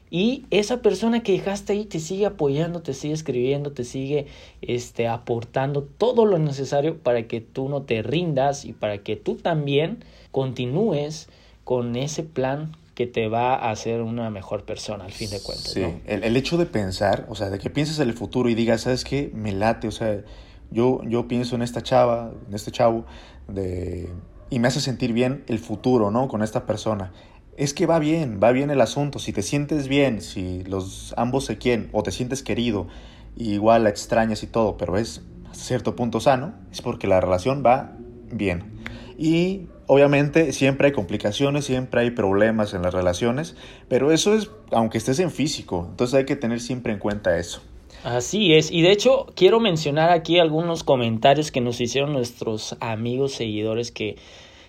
y 0.09 0.45
esa 0.51 0.81
persona 0.81 1.21
que 1.21 1.33
dejaste 1.33 1.73
ahí 1.73 1.85
te 1.85 1.99
sigue 1.99 2.25
apoyando, 2.25 2.81
te 2.81 2.93
sigue 2.93 3.13
escribiendo, 3.13 3.73
te 3.73 3.83
sigue 3.83 4.27
este, 4.61 5.07
aportando 5.07 5.83
todo 5.83 6.25
lo 6.25 6.39
necesario 6.39 6.97
para 6.97 7.27
que 7.27 7.41
tú 7.41 7.67
no 7.67 7.81
te 7.81 8.01
rindas 8.03 8.63
y 8.63 8.71
para 8.71 8.99
que 8.99 9.17
tú 9.17 9.35
también 9.35 10.03
continúes 10.31 11.27
con 11.65 11.97
ese 11.97 12.23
plan 12.23 12.71
que 12.97 13.05
te 13.05 13.27
va 13.27 13.53
a 13.53 13.69
hacer 13.69 14.01
una 14.01 14.31
mejor 14.31 14.65
persona 14.65 15.05
al 15.05 15.11
fin 15.11 15.29
de 15.29 15.39
cuentas. 15.39 15.69
Sí, 15.69 15.83
el, 16.07 16.35
hecho 16.35 16.57
de 16.57 16.65
pensar, 16.65 17.27
o 17.29 17.35
sea, 17.35 17.51
de 17.51 17.59
que 17.59 17.69
pienses 17.69 17.99
en 17.99 18.09
el 18.09 18.15
futuro 18.15 18.49
y 18.49 18.55
digas, 18.55 18.81
¿sabes 18.81 19.03
qué? 19.03 19.29
Me 19.35 19.51
late, 19.51 19.87
o 19.87 19.91
sea, 19.91 20.23
yo, 20.71 21.01
yo 21.03 21.27
pienso 21.27 21.55
en 21.55 21.61
esta 21.61 21.83
chava, 21.83 22.31
en 22.47 22.55
este 22.55 22.71
chavo, 22.71 23.05
de, 23.47 24.09
y 24.49 24.57
me 24.57 24.67
hace 24.67 24.81
sentir 24.81 25.13
bien 25.13 25.43
el 25.45 25.59
futuro, 25.59 26.09
¿no? 26.09 26.27
Con 26.27 26.41
esta 26.41 26.65
persona. 26.65 27.13
Es 27.55 27.75
que 27.75 27.85
va 27.85 27.99
bien, 27.99 28.39
va 28.41 28.51
bien 28.51 28.71
el 28.71 28.81
asunto. 28.81 29.19
Si 29.19 29.31
te 29.31 29.43
sientes 29.43 29.87
bien, 29.87 30.19
si 30.19 30.63
los 30.63 31.13
ambos 31.17 31.45
se 31.45 31.59
quieren 31.59 31.89
o 31.91 32.01
te 32.01 32.11
sientes 32.11 32.41
querido, 32.41 32.87
igual 33.35 33.83
la 33.83 33.89
extrañas 33.89 34.41
y 34.41 34.47
todo, 34.47 34.75
pero 34.75 34.97
es 34.97 35.21
a 35.47 35.53
cierto 35.53 35.95
punto 35.95 36.19
sano, 36.19 36.55
es 36.71 36.81
porque 36.81 37.05
la 37.05 37.21
relación 37.21 37.61
va 37.63 37.95
bien. 38.31 38.81
Y 39.19 39.67
obviamente 39.87 40.53
siempre 40.53 40.87
hay 40.87 40.93
complicaciones, 40.93 41.65
siempre 41.65 42.01
hay 42.01 42.11
problemas 42.11 42.73
en 42.73 42.83
las 42.83 42.93
relaciones, 42.93 43.55
pero 43.89 44.11
eso 44.11 44.35
es 44.35 44.51
aunque 44.71 44.97
estés 44.97 45.19
en 45.19 45.31
físico, 45.31 45.87
entonces 45.89 46.13
hay 46.13 46.25
que 46.25 46.35
tener 46.35 46.59
siempre 46.59 46.93
en 46.93 46.99
cuenta 46.99 47.37
eso. 47.37 47.61
Así 48.03 48.53
es, 48.53 48.71
y 48.71 48.81
de 48.83 48.91
hecho 48.91 49.25
quiero 49.35 49.59
mencionar 49.59 50.11
aquí 50.11 50.39
algunos 50.39 50.83
comentarios 50.83 51.51
que 51.51 51.61
nos 51.61 51.81
hicieron 51.81 52.13
nuestros 52.13 52.77
amigos 52.79 53.33
seguidores 53.33 53.91
que 53.91 54.17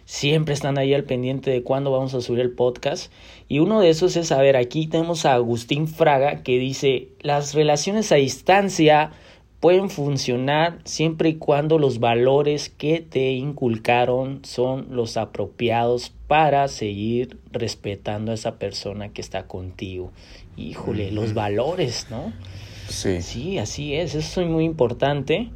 siempre 0.09 0.55
están 0.55 0.79
ahí 0.79 0.95
al 0.95 1.05
pendiente 1.05 1.51
de 1.51 1.63
cuándo 1.63 1.91
vamos 1.91 2.15
a 2.15 2.23
subir 2.23 2.41
el 2.41 2.53
podcast. 2.53 3.13
Y 3.47 3.59
uno 3.59 3.81
de 3.81 3.91
esos 3.91 4.17
es, 4.17 4.33
a 4.33 4.41
ver, 4.41 4.57
aquí 4.57 4.87
tenemos 4.87 5.27
a 5.27 5.35
Agustín 5.35 5.87
Fraga 5.87 6.43
que 6.43 6.59
dice, 6.59 7.09
las 7.21 7.53
relaciones 7.53 8.11
a 8.11 8.15
distancia 8.15 9.13
pueden 9.61 9.91
funcionar 9.91 10.79
siempre 10.85 11.31
y 11.31 11.35
cuando 11.37 11.79
los 11.79 11.99
valores 11.99 12.69
que 12.69 13.01
te 13.01 13.33
inculcaron 13.33 14.41
son 14.45 14.89
los 14.91 15.17
apropiados 15.17 16.13
para 16.29 16.69
seguir 16.69 17.39
respetando 17.51 18.31
a 18.31 18.35
esa 18.35 18.59
persona 18.59 19.13
que 19.13 19.21
está 19.21 19.47
contigo. 19.47 20.13
Híjole, 20.57 21.11
los 21.11 21.35
valores, 21.35 22.07
¿no? 22.11 22.33
Sí. 22.89 23.21
Sí, 23.21 23.59
así 23.59 23.95
es, 23.95 24.15
eso 24.15 24.41
es 24.41 24.49
muy 24.49 24.65
importante, 24.65 25.51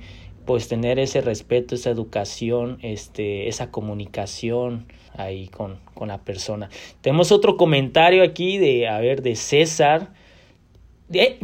pues 0.44 0.68
tener 0.68 0.98
ese 0.98 1.20
respeto, 1.20 1.74
esa 1.74 1.90
educación, 1.90 2.78
este, 2.82 3.48
esa 3.48 3.70
comunicación 3.70 4.86
ahí 5.14 5.48
con, 5.48 5.78
con 5.94 6.08
la 6.08 6.18
persona. 6.18 6.68
Tenemos 7.00 7.32
otro 7.32 7.56
comentario 7.56 8.24
aquí 8.24 8.58
de, 8.58 8.88
a 8.88 8.98
ver, 8.98 9.22
de 9.22 9.36
César, 9.36 10.12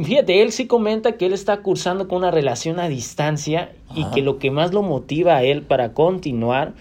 fíjate, 0.03 0.43
él 0.43 0.53
sí 0.53 0.67
comenta 0.67 1.13
que 1.13 1.27
él 1.27 1.33
está 1.33 1.59
cursando 1.59 2.09
con 2.09 2.19
una 2.19 2.31
relación 2.31 2.79
a 2.81 2.89
distancia 2.89 3.73
y 3.95 4.05
que 4.11 4.23
lo 4.23 4.39
que 4.39 4.51
más 4.51 4.73
lo 4.73 4.83
motiva 4.83 5.37
a 5.37 5.43
él 5.43 5.63
para 5.63 5.93
continuar 5.93 6.75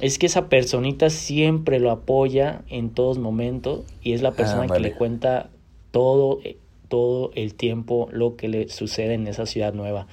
es 0.00 0.18
que 0.18 0.26
esa 0.26 0.48
personita 0.48 1.10
siempre 1.10 1.78
lo 1.78 1.90
apoya 1.90 2.62
en 2.68 2.90
todos 2.90 3.18
momentos 3.18 3.84
y 4.02 4.14
es 4.14 4.22
la 4.22 4.32
persona 4.32 4.66
que 4.66 4.80
le 4.80 4.92
cuenta 4.92 5.48
todo, 5.92 6.40
eh, 6.42 6.56
todo 6.88 7.30
el 7.34 7.54
tiempo 7.54 8.08
lo 8.10 8.36
que 8.36 8.48
le 8.48 8.68
sucede 8.68 9.14
en 9.14 9.28
esa 9.28 9.46
ciudad 9.46 9.72
nueva. 9.72 10.08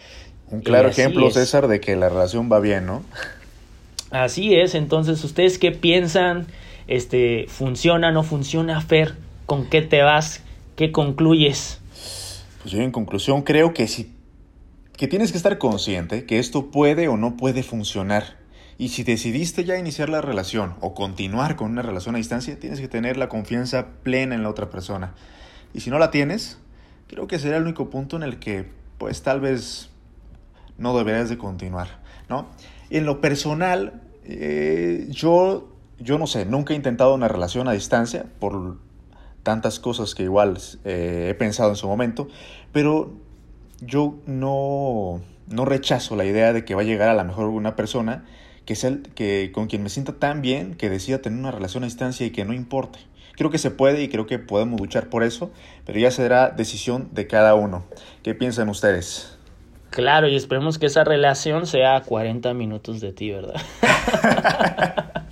Un 0.52 0.62
claro 0.62 0.90
ejemplo, 0.90 1.30
César, 1.32 1.68
de 1.68 1.80
que 1.80 1.96
la 1.96 2.10
relación 2.10 2.52
va 2.52 2.60
bien, 2.60 2.86
¿no? 2.86 3.04
Así 4.12 4.56
es, 4.56 4.76
entonces, 4.76 5.24
¿ustedes 5.24 5.58
qué 5.58 5.72
piensan? 5.72 6.48
Este, 6.88 7.46
¿Funciona, 7.48 8.12
no 8.12 8.24
funciona, 8.24 8.82
Fer? 8.82 9.16
¿Con 9.46 9.66
qué 9.66 9.82
te 9.82 10.02
vas? 10.02 10.44
¿Qué 10.76 10.92
concluyes? 10.92 11.79
Pues 12.62 12.74
yo 12.74 12.82
en 12.82 12.92
conclusión 12.92 13.42
creo 13.42 13.74
que 13.74 13.88
si 13.88 14.16
que 14.98 15.08
tienes 15.08 15.32
que 15.32 15.38
estar 15.38 15.58
consciente 15.58 16.26
que 16.26 16.40
esto 16.40 16.72
puede 16.72 17.08
o 17.08 17.16
no 17.16 17.38
puede 17.38 17.64
funcionar. 17.64 18.38
Y 18.78 18.90
si 18.90 19.04
decidiste 19.04 19.64
ya 19.64 19.78
iniciar 19.78 20.10
la 20.10 20.22
relación 20.22 20.76
o 20.82 20.94
continuar 20.94 21.56
con 21.56 21.72
una 21.72 21.82
relación 21.82 22.16
a 22.16 22.18
distancia, 22.18 22.60
tienes 22.60 22.82
que 22.82 22.90
tener 22.90 23.16
la 23.16 23.30
confianza 23.30 23.88
plena 24.04 24.36
en 24.36 24.44
la 24.44 24.50
otra 24.50 24.70
persona. 24.70 25.14
Y 25.74 25.80
si 25.80 25.90
no 25.90 26.00
la 26.00 26.12
tienes, 26.12 26.58
creo 27.08 27.28
que 27.28 27.40
será 27.40 27.58
el 27.58 27.64
único 27.64 27.90
punto 27.90 28.18
en 28.18 28.24
el 28.24 28.40
que 28.40 28.70
pues 28.98 29.22
tal 29.22 29.40
vez 29.40 29.90
no 30.78 30.98
deberías 30.98 31.30
de 31.30 31.38
continuar, 31.38 32.00
¿no? 32.28 32.48
en 32.90 33.06
lo 33.06 33.22
personal, 33.22 34.02
eh, 34.26 35.08
yo, 35.10 35.70
yo 36.00 36.18
no 36.18 36.28
sé, 36.28 36.46
nunca 36.46 36.74
he 36.74 36.76
intentado 36.76 37.14
una 37.14 37.28
relación 37.28 37.68
a 37.68 37.74
distancia 37.74 38.26
por 38.40 38.78
tantas 39.50 39.80
cosas 39.80 40.14
que 40.14 40.22
igual 40.22 40.60
eh, 40.86 41.30
he 41.32 41.34
pensado 41.34 41.72
en 41.72 41.76
su 41.76 41.88
momento, 41.88 42.28
pero 42.72 43.14
yo 43.82 44.20
no, 44.28 45.22
no 45.48 45.66
rechazo 45.66 46.16
la 46.16 46.24
idea 46.24 46.54
de 46.54 46.66
que 46.66 46.76
va 46.76 46.82
a 46.82 46.86
llegar 46.86 47.10
a 47.10 47.16
la 47.16 47.24
mejor 47.24 47.46
una 47.46 47.76
persona 47.76 48.26
que, 48.66 48.76
sea 48.76 49.00
que 49.16 49.50
con 49.52 49.66
quien 49.66 49.82
me 49.82 49.90
sienta 49.90 50.14
tan 50.14 50.44
bien 50.44 50.76
que 50.76 50.92
decida 50.92 51.18
tener 51.24 51.40
una 51.40 51.50
relación 51.50 51.82
a 51.82 51.88
distancia 51.88 52.28
y 52.28 52.30
que 52.30 52.46
no 52.46 52.54
importe. 52.54 53.00
Creo 53.38 53.50
que 53.50 53.58
se 53.58 53.72
puede 53.72 54.04
y 54.04 54.10
creo 54.10 54.28
que 54.28 54.38
podemos 54.38 54.80
luchar 54.80 55.10
por 55.10 55.24
eso, 55.24 55.50
pero 55.84 55.98
ya 55.98 56.12
será 56.12 56.52
decisión 56.52 57.10
de 57.12 57.26
cada 57.26 57.56
uno. 57.56 57.86
¿Qué 58.22 58.36
piensan 58.36 58.70
ustedes? 58.70 59.39
Claro, 59.90 60.28
y 60.28 60.36
esperemos 60.36 60.78
que 60.78 60.86
esa 60.86 61.04
relación 61.04 61.66
sea 61.66 62.02
40 62.02 62.54
minutos 62.54 63.02
de 63.02 63.12
ti, 63.12 63.32
¿verdad? 63.32 63.62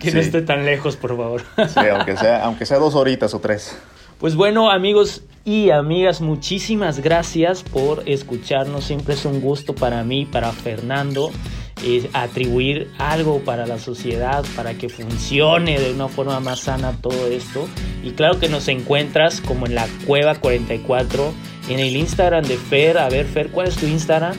que 0.00 0.12
no 0.12 0.20
esté 0.20 0.42
tan 0.42 0.64
lejos, 0.64 0.96
por 0.96 1.16
favor. 1.16 1.42
sí, 1.68 1.80
aunque 1.90 2.16
sea, 2.16 2.44
aunque 2.44 2.66
sea 2.66 2.78
dos 2.78 2.94
horitas 2.94 3.34
o 3.34 3.40
tres. 3.40 3.78
Pues 4.18 4.34
bueno, 4.34 4.70
amigos 4.70 5.22
y 5.44 5.70
amigas, 5.70 6.20
muchísimas 6.20 7.00
gracias 7.00 7.62
por 7.62 8.02
escucharnos. 8.06 8.84
Siempre 8.84 9.14
es 9.14 9.24
un 9.24 9.40
gusto 9.40 9.74
para 9.74 10.02
mí, 10.02 10.26
para 10.26 10.50
Fernando, 10.50 11.30
eh, 11.84 12.10
atribuir 12.12 12.90
algo 12.98 13.38
para 13.40 13.64
la 13.64 13.78
sociedad, 13.78 14.44
para 14.56 14.74
que 14.74 14.88
funcione 14.88 15.78
de 15.78 15.92
una 15.92 16.08
forma 16.08 16.40
más 16.40 16.60
sana 16.60 16.96
todo 17.00 17.28
esto. 17.28 17.68
Y 18.02 18.10
claro 18.10 18.40
que 18.40 18.48
nos 18.48 18.66
encuentras 18.66 19.40
como 19.40 19.66
en 19.66 19.76
la 19.76 19.86
Cueva 20.04 20.34
44, 20.34 21.32
en 21.68 21.78
el 21.78 21.96
Instagram 21.96 22.44
de 22.44 22.56
Fer. 22.56 22.98
A 22.98 23.08
ver, 23.08 23.26
Fer, 23.26 23.48
¿cuál 23.48 23.68
es 23.68 23.76
tu 23.76 23.86
Instagram? 23.86 24.36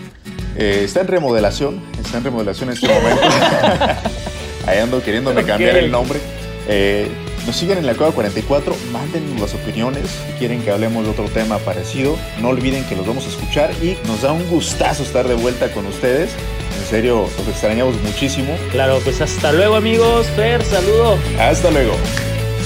Eh, 0.56 0.82
está 0.84 1.02
en 1.02 1.08
remodelación, 1.08 1.82
está 2.02 2.18
en 2.18 2.24
remodelación 2.24 2.70
en 2.70 2.76
este 2.76 2.88
momento. 2.88 3.22
Ahí 4.68 4.80
ando 4.80 5.02
queriéndome 5.02 5.44
cambiar 5.44 5.78
el 5.78 5.92
nombre. 5.92 6.20
Eh, 6.68 7.08
nos 7.46 7.56
siguen 7.56 7.78
en 7.80 7.86
la 7.86 7.96
Cueva 7.96 8.12
44, 8.14 8.76
mándenos 8.92 9.40
las 9.40 9.54
opiniones 9.56 10.04
si 10.28 10.34
quieren 10.38 10.62
que 10.62 10.72
hablemos 10.72 11.06
de 11.06 11.12
otro 11.12 11.26
tema 11.26 11.58
parecido. 11.60 12.18
No 12.42 12.50
olviden 12.50 12.84
que 12.86 12.96
los 12.96 13.08
vamos 13.08 13.26
a 13.26 13.30
escuchar 13.30 13.72
y 13.82 13.98
nos 14.06 14.22
da 14.22 14.34
un 14.34 14.48
gustazo 14.50 15.04
estar 15.04 15.28
de 15.28 15.36
vuelta 15.36 15.72
con 15.72 15.86
ustedes. 15.88 16.32
En 16.80 16.86
serio, 16.86 17.28
los 17.38 17.48
extrañamos 17.48 17.96
muchísimo. 18.04 18.56
Claro, 18.72 19.00
pues 19.04 19.22
hasta 19.22 19.52
luego 19.52 19.76
amigos. 19.76 20.28
Fer, 20.36 20.64
saludo. 20.64 21.18
Hasta 21.40 21.72
luego. 21.72 21.94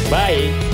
Bye. 0.10 0.73